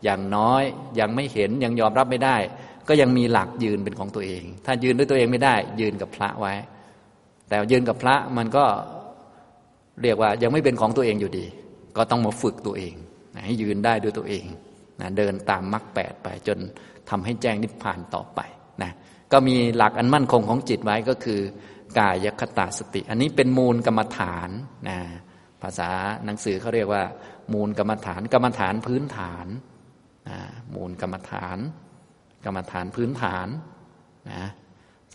[0.03, 0.63] อย่างน้อย
[0.99, 2.37] ยังไม่เห็นยังยอมรับไม่ได้
[2.87, 6.53] ก็ยังมีหลักยืนเป็นของตัวเอง ถ้ายืนด้วยตัวเองไม่ได้ ยืนกับพระไว้
[7.49, 8.65] แต่ยืนกับพระมันก็
[10.01, 11.45] เรียกว่ายังไม่เป็นของตัวเองอยู่ดี
[11.97, 12.93] ก็ต้องมาฝึกตัวเอง
[13.45, 14.45] ให้ยืนได้ด้วยตัวเอง
[15.01, 16.57] นะเดินตามมรรคแปดไป จน
[17.09, 18.39] ทำให้แจ้งนิพพานต่อไป
[18.83, 18.91] นะ
[19.31, 21.39] ก็มีหลักอันมั่นคงของจิตไว้ก็คือ
[21.99, 24.49] กายคตาสติ อันนี้เป็นมูลกรรมฐาน
[24.89, 24.97] นะ
[25.61, 25.89] ภาษา
[26.25, 27.03] หนังสือเขาเรียกว่า
[27.53, 29.47] มูลกรรมฐาน กรรมฐานพื้นฐาน
[30.29, 30.39] นะ
[30.75, 31.57] มูลกรรมฐาน
[32.45, 33.47] กรรมฐานพื้นฐาน
[34.31, 34.43] นะ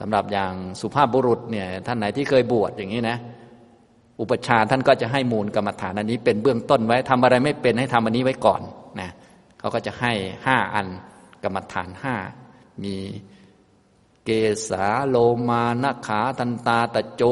[0.01, 3.17] สำหรับอย่างสุภาพบุรุษเนี่ยท่านไหนที่เคยบวชอย่างนี้นะ
[4.21, 8.63] อุปชาท่านก็จะให้มูลกรรมฐานอันนี้เป็นเบื้องต้นไว้ทำอะไรไม่เป็นให้ทำอันนี้ไว้ก่อน
[9.01, 9.11] นะ
[9.59, 10.13] เขาก็จะให้
[10.47, 10.87] ห้าอัน
[11.45, 12.15] กรรมฐานห้า
[12.85, 12.95] มี
[14.69, 15.17] สาโล
[15.49, 17.23] มานาขาตันตาตะโจ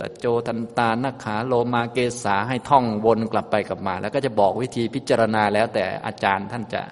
[0.00, 6.82] ตะโจตันตานาขาโลมาเกสาให้ท่องวนกลับไปกลับมา แล้วก็จะบอกวิธีพิจารณาแล้วแต่อาจารย์ท่านจะ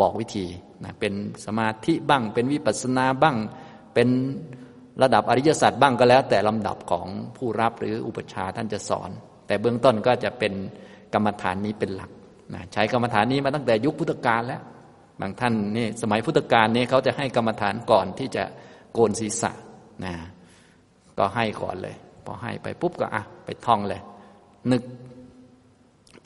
[0.00, 0.46] บอกวิธี
[0.84, 1.12] นะเป็น
[1.44, 3.36] สมาธิบ้าง เป็นวิปัสสนาบ้าง
[3.94, 4.08] เป็น
[5.02, 7.06] ระดับอริยสัจบ้างก็แล้ว แต่ลำดับของ
[7.36, 9.10] ผู้รับหรืออุปชาท่านจะสอน
[9.46, 10.52] แต่เบื้องต้นก็จะเป็น
[11.14, 12.10] กรรมฐานนี้เป็นหลัก
[12.54, 14.62] นะใช้กรรมฐานนี้มาตั้งแต่ยุคพุทธกาลแล้ว
[15.20, 18.44] บางท่านนี่สมัยพุทธกาลนี่เขาจะให้กรรมฐานก่อนที่จะ
[18.96, 19.52] โกนศีรษะ
[20.04, 20.14] นะ
[21.18, 24.00] ก็ให้ก่อนเลย พอให้ไปปุ๊บก็อะไปท่องเลย
[24.70, 24.82] นึก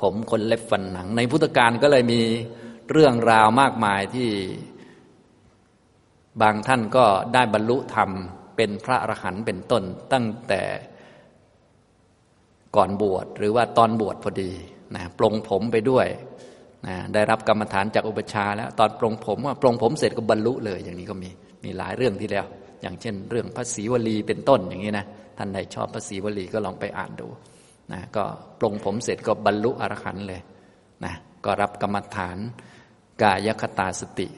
[0.00, 2.20] ผมคนเล็บฟันหนัง ในพุทธกาลก็เลยมี
[2.90, 4.30] เรื่องราวมากมายที่
[6.42, 7.04] บางท่านก็
[7.34, 8.10] ได้บรรลุธรรม
[8.56, 10.62] เป็นพระอรหันต์เป็นต้น ตั้งแต่
[12.76, 14.50] ก่อนบวชหรือว่าตอนบวชพอดี
[14.94, 16.06] นะปลงผมไปด้วย
[16.86, 21.30] นะได้รับกรรมฐานจากอุปชาแล้ว ตอนปลงผมว่าปลงผมเสร็จก็บรรลุเลย อย่างนี้ก็มี
[21.64, 22.46] มีหลายเรื่องที่แล้ว
[22.82, 25.06] อย่างเช่น เรื่องพระศรีวลีเป็นต้นอย่างนี้นะ
[25.38, 27.28] ท่านใดชอบพระศรีวลีก็ลองไปอ่านดู
[27.92, 28.24] นะก็
[28.58, 30.40] ปลงผมเสร็จก็บรรลุอรหันต์เลย
[31.04, 31.14] นะ
[31.44, 32.38] ก็รับกรรมฐาน
[33.22, 34.28] กายคตาสติ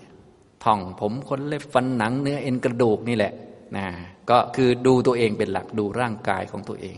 [0.65, 3.33] ท่องผมขนเล็บฟันหนังเนื้อเอ็นกระดูกนี่แหละ
[3.77, 3.87] นะ
[4.31, 6.97] ก็คือดูตัวเองเป็นหลักดูร่างกายของตัวเอง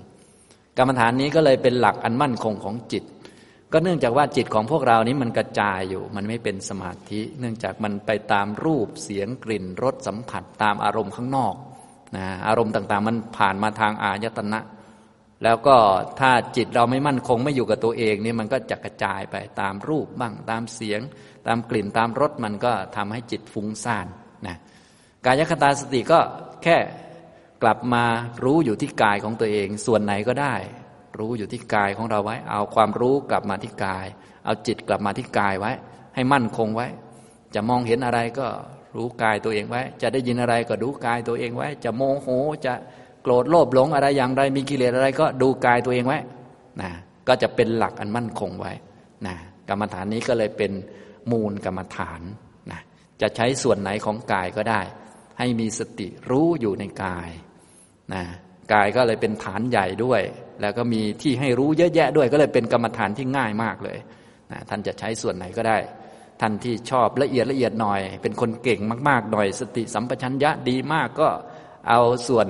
[0.78, 3.04] กรรมฐานนี้ก็เลยเป็นหลักอันมั่นคงของจิต
[3.76, 11.54] ก็เนื่องจากว่าจิตของพวกเรานี้มันกระจายอยู่ มันไม่เป็นสมาธิ เนื่องจากมันไปตามรูปเสียงกลิ่นรสสัมผัสตามอารมณ์ข้างนอก
[12.16, 14.60] นะอารมณ์ต่างๆ มันผ่านมาทางอายตนะ
[15.44, 15.76] แล้วก็
[16.20, 21.00] ถ้าจิตเราไม่มั่นคงไม่อยู่กับตัวเองนี่มันก็จะกระจายไปตามรูปบ้างตามเสียง
[21.46, 24.06] ตามกลิ่นตามรสมันก็ทำให้จิตฟุ้งซ่าน
[24.46, 24.56] นะ
[25.24, 26.18] กายคตาสติก็
[26.62, 26.76] แค่
[27.62, 28.04] กลับมา
[28.44, 30.54] รู้อยู่ที่กายของตัวเอง ส่วนไหนก็ได้
[31.18, 34.06] รู้อยู่ที่กายของเราไว้ เอาความรู้กลับมาที่กาย
[34.44, 35.72] เอาจิตกลับมาที่กายไว้
[36.14, 36.86] ให้มั่นคงไว้
[37.54, 38.46] จะมองเห็นอะไรก็
[38.96, 42.28] รู้กายตัวเองไว้ จะได้ยินอะไรก็ดูกายตัวเองไว้ จะโมโห
[42.66, 42.74] จะ
[43.22, 46.18] โกรธโลภหลงอะไรอย่างไรมีกิเลสอะไรก็ดูกายตัวเองไว้
[46.80, 46.90] นะ
[47.28, 48.72] ก็จะเป็นหลักอันมั่นคงไว้
[49.26, 49.34] นะ
[49.68, 50.72] กรรมฐานนี้ก็เลยเป็น
[51.30, 52.20] มูลกรรมฐาน
[52.70, 52.80] นะ
[53.20, 54.80] จะใช้ส่วนไหนของกายก็ได้
[55.38, 57.30] ให้มีสติรู้อยู่ในกาย
[58.14, 58.22] นะ
[58.72, 60.22] กายก็เลยเป็นฐานใหญ่ด้วย
[60.60, 63.98] แล้วก็มีที่ให้รู้เยอะแยะด้วย ก็เลยเป็นกรรมฐานที่ง่ายมากเลย
[64.50, 65.78] นะท่านจะใช้ส่วนไหนก็ได้
[66.40, 71.28] ท่านที่ชอบละเอียดละเอียดหน่อย เป็นคนเก่งมาก ๆ หน่อย สติสัมปชัญญะดีมากก็
[71.88, 72.48] เอาส่วน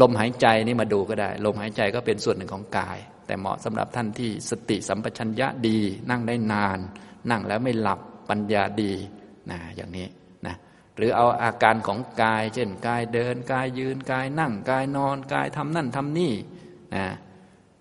[0.00, 5.78] ลมหายใจนี่มาดูก็ได้ ลมหายใจก็เป็นส่วนหนึ่งของกาย แต่เหมาะสำหรับท่านที่สติสัมปชัญญะดี
[6.10, 6.78] นั่งได้นาน
[7.30, 8.92] นั่งแล้วไม่หลับปัญญาดี
[9.50, 10.06] นะอย่างนี้
[10.46, 10.54] นะ
[10.96, 16.32] หรือเอาอาการของกาย เช่นกายเดินกายยืนกายนั่งกายนอนกายทำนั่นทำนี่
[16.94, 17.06] นะ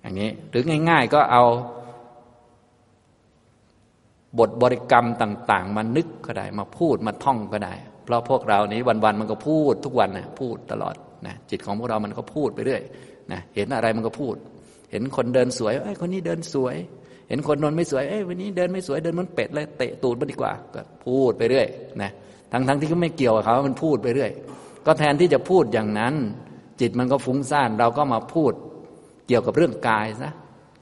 [0.08, 1.44] อย่างนี้หรือง่าย ๆ ก็เอา
[4.40, 10.96] บทบริกรรมต่าง ๆ มานึกก็ได้ มาพูดมาท่องก็ได้ เพราะพวกเรานี้วันๆมันก็พูดทุกวันนะพูดตลอด
[11.26, 12.82] นะจิตของพวกเรามันก็พูดไปเรื่อย
[13.32, 14.36] นะเห็นอะไรมันก็พูด
[14.92, 16.76] เห็นคนเดินสวยไอ้คนนี้เดินสวย
[17.30, 21.68] เห็นคนนอนไม่สวยเอ้ยวันนี้เดินไม่สวยเดินมันเป็ดเลยเตะตูดมันดีกว่าก็พูดไปเรื่อย
[22.02, 22.12] นะ
[22.52, 24.32] ทั้งๆทที่ก็ไม่เกี่ยวกับเขามันพูดไปเรื่อย
[24.86, 26.16] ก็แทนที่จะพูดอย่างนั้น
[26.82, 28.54] จิตมันก็ฟุ้งซ่านเราก็มาพูด
[29.28, 30.34] เกี่ยวกับเรื่องกายนะ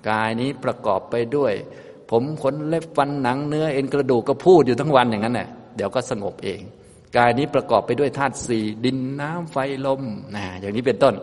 [0.09, 1.53] กายนี้ประกอบไปด้วย
[2.11, 6.61] ผมขนเล็บฟันหนังเนื้อเอ็นกระดูกก็พูดอยู่ทั้งวันอย่างนั้นแหละเดี๋ยวก็สงบเอง
[7.17, 10.01] กายนี้ประกอบไปด้วยธาตุสี่ดินน้ำไฟลม
[10.35, 11.13] นะอย่างนี้เป็นต้น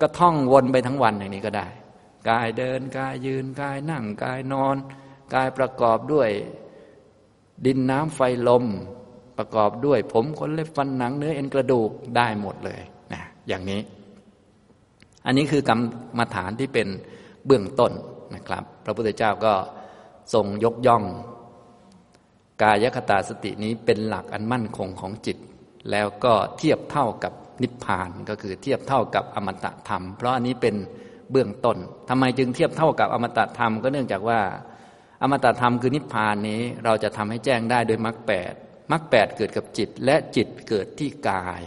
[0.00, 1.66] ก็ท่องวนไปทั้งวันอย่างนี้ก็ได้
[2.28, 4.76] กายเดินกายยืนกายนั่งกายนอน
[5.34, 6.30] กายประกอบด้วย
[7.66, 8.64] ดินน้ำไฟลม
[9.38, 12.80] ประกอบด้วย ผมขนเล็บฟันหนังเนื้อเอ็นกระดูกได้หมดเลย
[13.12, 13.80] นะอย่างนี้
[15.26, 15.80] อันนี้คือกรร
[16.18, 16.88] มฐานที่เป็น
[17.46, 17.92] เบื้องต้น
[18.34, 19.54] นะครับ พระพุทธเจ้าก็
[20.34, 21.04] ทรงยกย่อง
[22.62, 25.38] กายคตาสตินี้เป็นหลักอันมั่นคงของจิต
[25.90, 30.74] แล้วก็เทียบเท่ากับนิพพานก็คือเทียบเท่ากับอมตะธรรม เพราะอันนี้เป็น
[31.30, 34.40] เบื้องต้นทำไมจึงเทียบเท่ากับอมตะธรรมก็เนื่องจากว่า
[35.22, 38.52] อมตะธรรมคือนิพพานนี้เราจะทำให้แจ้งได้โดยมรรคแปด
[38.92, 41.62] มรรคแปดเกิดกับจิตและจิตเกิดที่กาย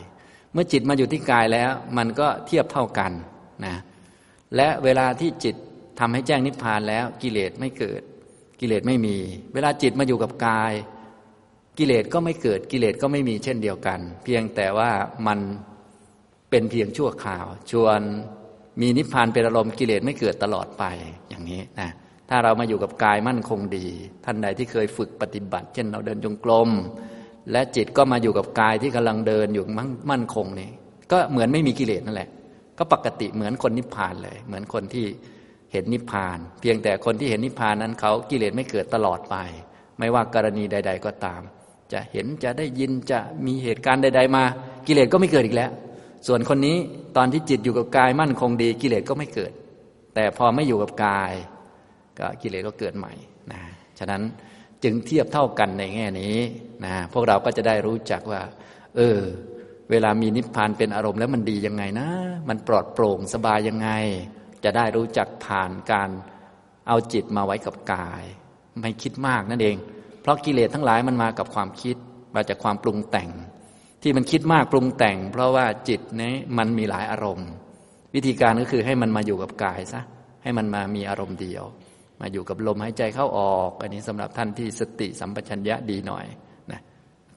[0.53, 3.11] เมื่อจิตมาอยู่ที่กายแล้ว มันก็เทียบเท่ากัน
[3.65, 3.75] นะ
[4.55, 5.55] และเวลาที่จิต
[5.99, 8.01] ทำให้แจ้งนิพพานแล้วกิเลสไม่เกิด
[8.59, 9.17] กิเลสไม่มี
[9.53, 10.73] เวลาจิตมาอยู่กับกาย
[11.77, 14.91] กิเลสก็ไม่เกิดกิเลสก็ไม่มีเช่นเดียวกัน เพียงแต่ว่า
[15.27, 15.39] มัน
[16.49, 17.99] เป็นเพียงชั่วคราว ชวน
[18.81, 20.83] มีนิพพานเป็นอารมณ์กิเลสไม่เกิดตลอดไป
[21.29, 21.89] อย่างนี้นะ
[22.29, 23.87] ถ้าเรามาอยู่กับกายมั่นคงดี
[24.25, 26.69] ท่านใดที่เคยฝึกปฏิบัติ เช่นเราเดินจงกรม
[27.51, 29.65] และจิตก็มาอยู่กับกายที่กำลังเดินอยู่
[30.11, 30.69] มั่นคงนี่
[31.11, 32.29] ก็เหมือนไม่มีกิเลสนั่นแหละ
[32.77, 35.05] ก็ปกติเหมือนคนนิพพานเลย เหมือนคนที่
[35.71, 39.35] เห็นนิพพาน เพียงแต่คนที่เห็นนิพพานนั้นเขากิเลสไม่เกิดตลอดไป
[39.99, 41.41] ไม่ว่ากรณีใด ๆ ก็ตาม
[41.93, 44.43] จะเห็นจะได้ยินจะมีเหตุการณ์ใด ๆ มา
[44.87, 45.71] กิเลสก็ไม่เกิดอีกแล้ว
[46.27, 46.77] ส่วนคนนี้
[47.17, 49.51] ตอนที่จิตอยู่กับกายมั่นคงดี กิเลสก็ไม่เกิด
[50.15, 51.33] แต่พอไม่อยู่กับกาย
[52.19, 53.13] ก็กิเลสก็เกิดใหม่
[53.51, 53.61] นะ
[53.99, 54.21] ฉะนั้น
[54.83, 56.35] จึงเทียบเท่ากันในแง่นี้
[56.85, 58.41] นะพวกเราก็จะได้รู้จักว่า
[58.95, 59.19] เออ
[59.91, 62.07] เวลามีนิพพานเป็นอารมณ์แล้วมันดียังไงนะ
[62.49, 63.89] มันปลอดโปร่งสบายยังไง
[64.63, 66.09] จะได้รู้จักผ่านการ
[66.87, 68.23] เอาจิตมาไว้กับกาย
[68.81, 69.77] ไม่คิดมากนั่นเอง
[70.21, 71.95] เพราะกิเลสทั้งหลายมันมากับความคิด
[72.35, 73.29] มาจากความปรุงแต่ง
[74.01, 77.49] ที่มันคิดมากปรุงแต่ง เพราะว่าจิตนี้มันมีหลายอารมณ์
[78.15, 80.01] วิธีการก็คือให้มันมาอยู่กับกายซะ
[80.43, 81.63] ให้มันมามีอารมณ์เดียว
[82.21, 86.25] มาอยู่กับลมหายใจเข้าออก อันนี้สำหรับท่านที่สติสัมปชัญญะดีหน่อย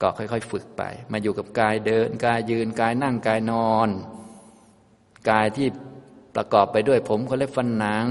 [0.03, 0.83] ก็ค่อย ๆ ฝึกไป
[1.13, 3.89] มาอยู่กับกายเดินกายยืนกายนั่งกายนอน
[5.31, 5.69] กายที่
[6.37, 8.07] ประกอบไปด้วยผมขนเล็บฟันหนัง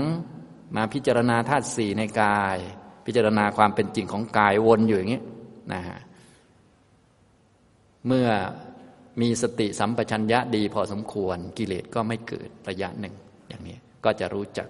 [0.76, 2.58] มาพิจารณาธาตุสี่ในกาย
[3.06, 5.22] พิจารณาความเป็นจริงของกายวนอยู่อย่างนี้
[5.74, 6.00] นะฮะ
[8.08, 8.28] เมื่อ
[9.22, 13.16] มีสติสัมปชัญญะดีพอสมควรกิเลสก็ไม่เกิดระยะหนึ่ง
[13.48, 14.68] อย่างนี้ก็จะรู้จัก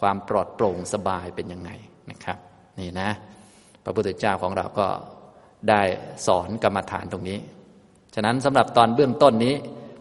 [0.00, 1.70] ความปลอดโปร่งสบายเป็นยังไง
[2.10, 2.38] นะครับ
[2.80, 3.10] นี่นะ
[3.84, 4.86] พระพุทธเจ้าของเราก็
[5.68, 5.82] ได้
[6.26, 7.38] สอนกรรมฐานตรงนี้
[8.14, 9.54] ฉะนั้นสำหรับตอนเบื้องต้นนี้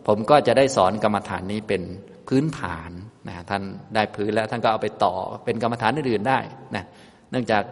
[0.08, 1.82] ผมก็จะได้สอนกรรมฐานนี้เป็น
[2.28, 2.92] พื้นฐาน
[3.28, 3.62] นะท่าน
[3.96, 6.40] ได้พื้นแล้วท่านก็เอาไปต่อเป็นกรรมฐานอื่นๆได้
[6.76, 6.86] นะ
[7.32, 7.64] เนื่องจาก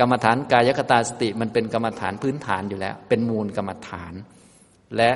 [0.00, 4.12] กรรมฐานกายคตาสติมันเป็นกรรมฐานพื้นฐานอยู่แล้ว เป็นมูลกรรมฐาน
[4.96, 5.10] และ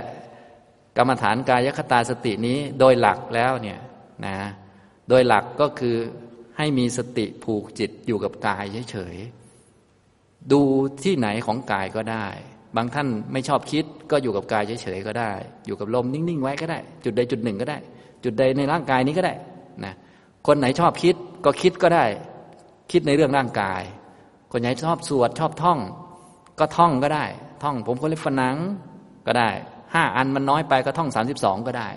[0.99, 3.79] กรรมฐานกายคตาสตินี้โดยหลักแล้วเนี่ย
[4.27, 4.37] นะ
[5.09, 5.97] โดยหลักก็คือ
[6.57, 9.44] ให้มีสติผูกจิตอยู่กับกายเฉยๆ
[10.53, 10.61] ดู
[11.05, 12.27] ที่ไหนของกายก็ได้
[12.77, 15.33] บางท่านไม่ชอบคิดก็อยู่กับกายเฉยๆก็ได้
[15.67, 17.79] อยู่กับลมนิ่งๆไว้ก็ได้ จุดใดจุดหนึ่งก็ได้
[18.25, 19.35] จุดใดในร่างกายนี้ก็ได้
[19.85, 19.95] นะ
[20.47, 21.15] คนไหนชอบคิด
[21.45, 22.05] ก็คิดก็ได้
[22.93, 23.83] คิดในเรื่องร่างกาย
[24.53, 25.79] คนไหนชอบสวดชอบท่อง
[26.59, 27.25] ก็ท่องก็ได้
[27.63, 28.57] ท่องผมก็เล็บฝนัง
[29.27, 29.51] ก็ได้
[29.95, 31.89] ห้าอันมันน้อยไปก็ท่องสามสิบสองก็ได้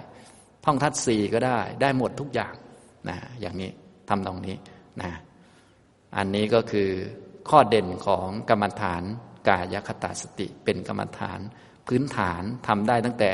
[0.65, 2.53] ท่องทัดสี่ก็ได้ ได้หมดทุกอย่าง
[3.09, 3.69] นะอย่างนี้
[4.09, 4.55] ทำตรงนี้
[5.01, 5.11] นะ
[6.17, 6.89] อันนี้ก็คือ
[7.49, 9.03] ข้อเด่นของกรรมฐาน
[9.49, 11.39] กายคตาสติเป็นกรรมฐาน
[11.87, 13.31] พื้นฐานทำได้ตั้งแต่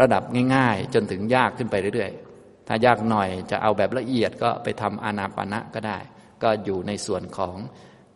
[0.00, 0.22] ระดับ
[0.54, 5.98] ง่ายๆ จนถึงยากขึ้นไปเรื่อยๆ ถ้ายากหน่อยจะเอาแบบละเอียดก็ไปทำอานาปณะก็ได้
[6.42, 7.56] ก็อยู่ในส่วนของ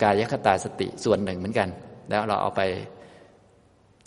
[0.02, 1.68] กายคตาสติส่วนหนึ่งเหมือนกัน
[2.10, 2.62] แล้วเราเอาไป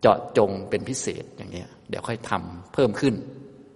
[0.01, 3.15] เจาะจงเป็นพิเศษอย่างนี้เดี๋ยวค่อยทำเพิ่มขึ้น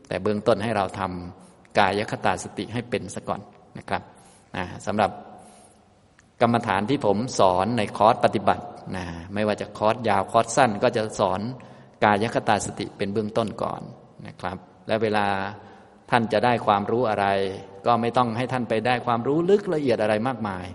[0.07, 3.41] แต่เบื้องต้นให้เราทำกายคตาสติให้เป็นซะก่อน
[3.77, 4.01] นะครับ
[4.85, 5.11] สำหรับ
[6.41, 8.65] กรรมฐานที่ผมสอนในคอร์สปฏิบัติ
[8.95, 11.41] นะไม่ว่าจะคอร์สยาวคอร์สสั้น ก็จะสอน
[12.03, 13.81] กายคตาสติเป็นเบื้องต้นก่อน
[14.27, 14.57] นะครับ
[14.87, 15.25] และเวลา
[16.11, 17.25] ท่านจะได้ความรู้อะไร
[17.85, 20.65] ก็ไม่ต้องให้ท่านไปได้ความรู้ลึกละเอียดอะไรมากมาย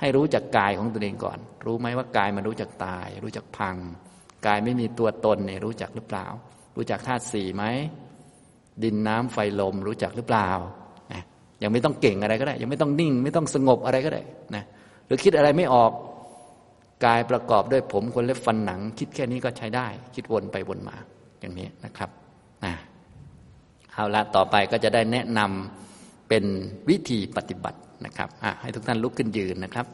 [0.00, 3.76] ให้รู้จักกายของตัวเองก่อน รู้ไหมว่ากายมันรู้จักตาย รู้จักพัง
[4.46, 6.26] กายไม่มีตัวตนเนี่ยรู้จักหรือเปล่า
[6.76, 7.64] รู้จักธาตุสี่ไหม
[8.82, 10.50] ดินน้ำไฟลมรู้จักหรือเปล่า
[11.62, 14.22] ยังไม่ต้องเก่งอะไรก็ได้ ยังไม่ต้องนิ่ง ไม่ต้องสงบอะไรก็ได้
[14.54, 14.64] นะ
[15.10, 15.92] รือคิดอะไรไม่ออก
[17.04, 20.96] กายประกอบด้วยผมคนเล็บฟันหนัง คิดแค่นี้ก็ใช้ได้ คิดวนไปวนมา
[21.40, 22.10] อย่างนี้นะครับ
[22.64, 22.74] นะ
[23.92, 26.44] เอาละต่อไปก็จะได้แนะนำเป็น
[26.88, 28.28] วิธีปฏิบัตินะครับ
[28.62, 29.86] ให้ทุกท่านลุกขึ้นยืนนะครับ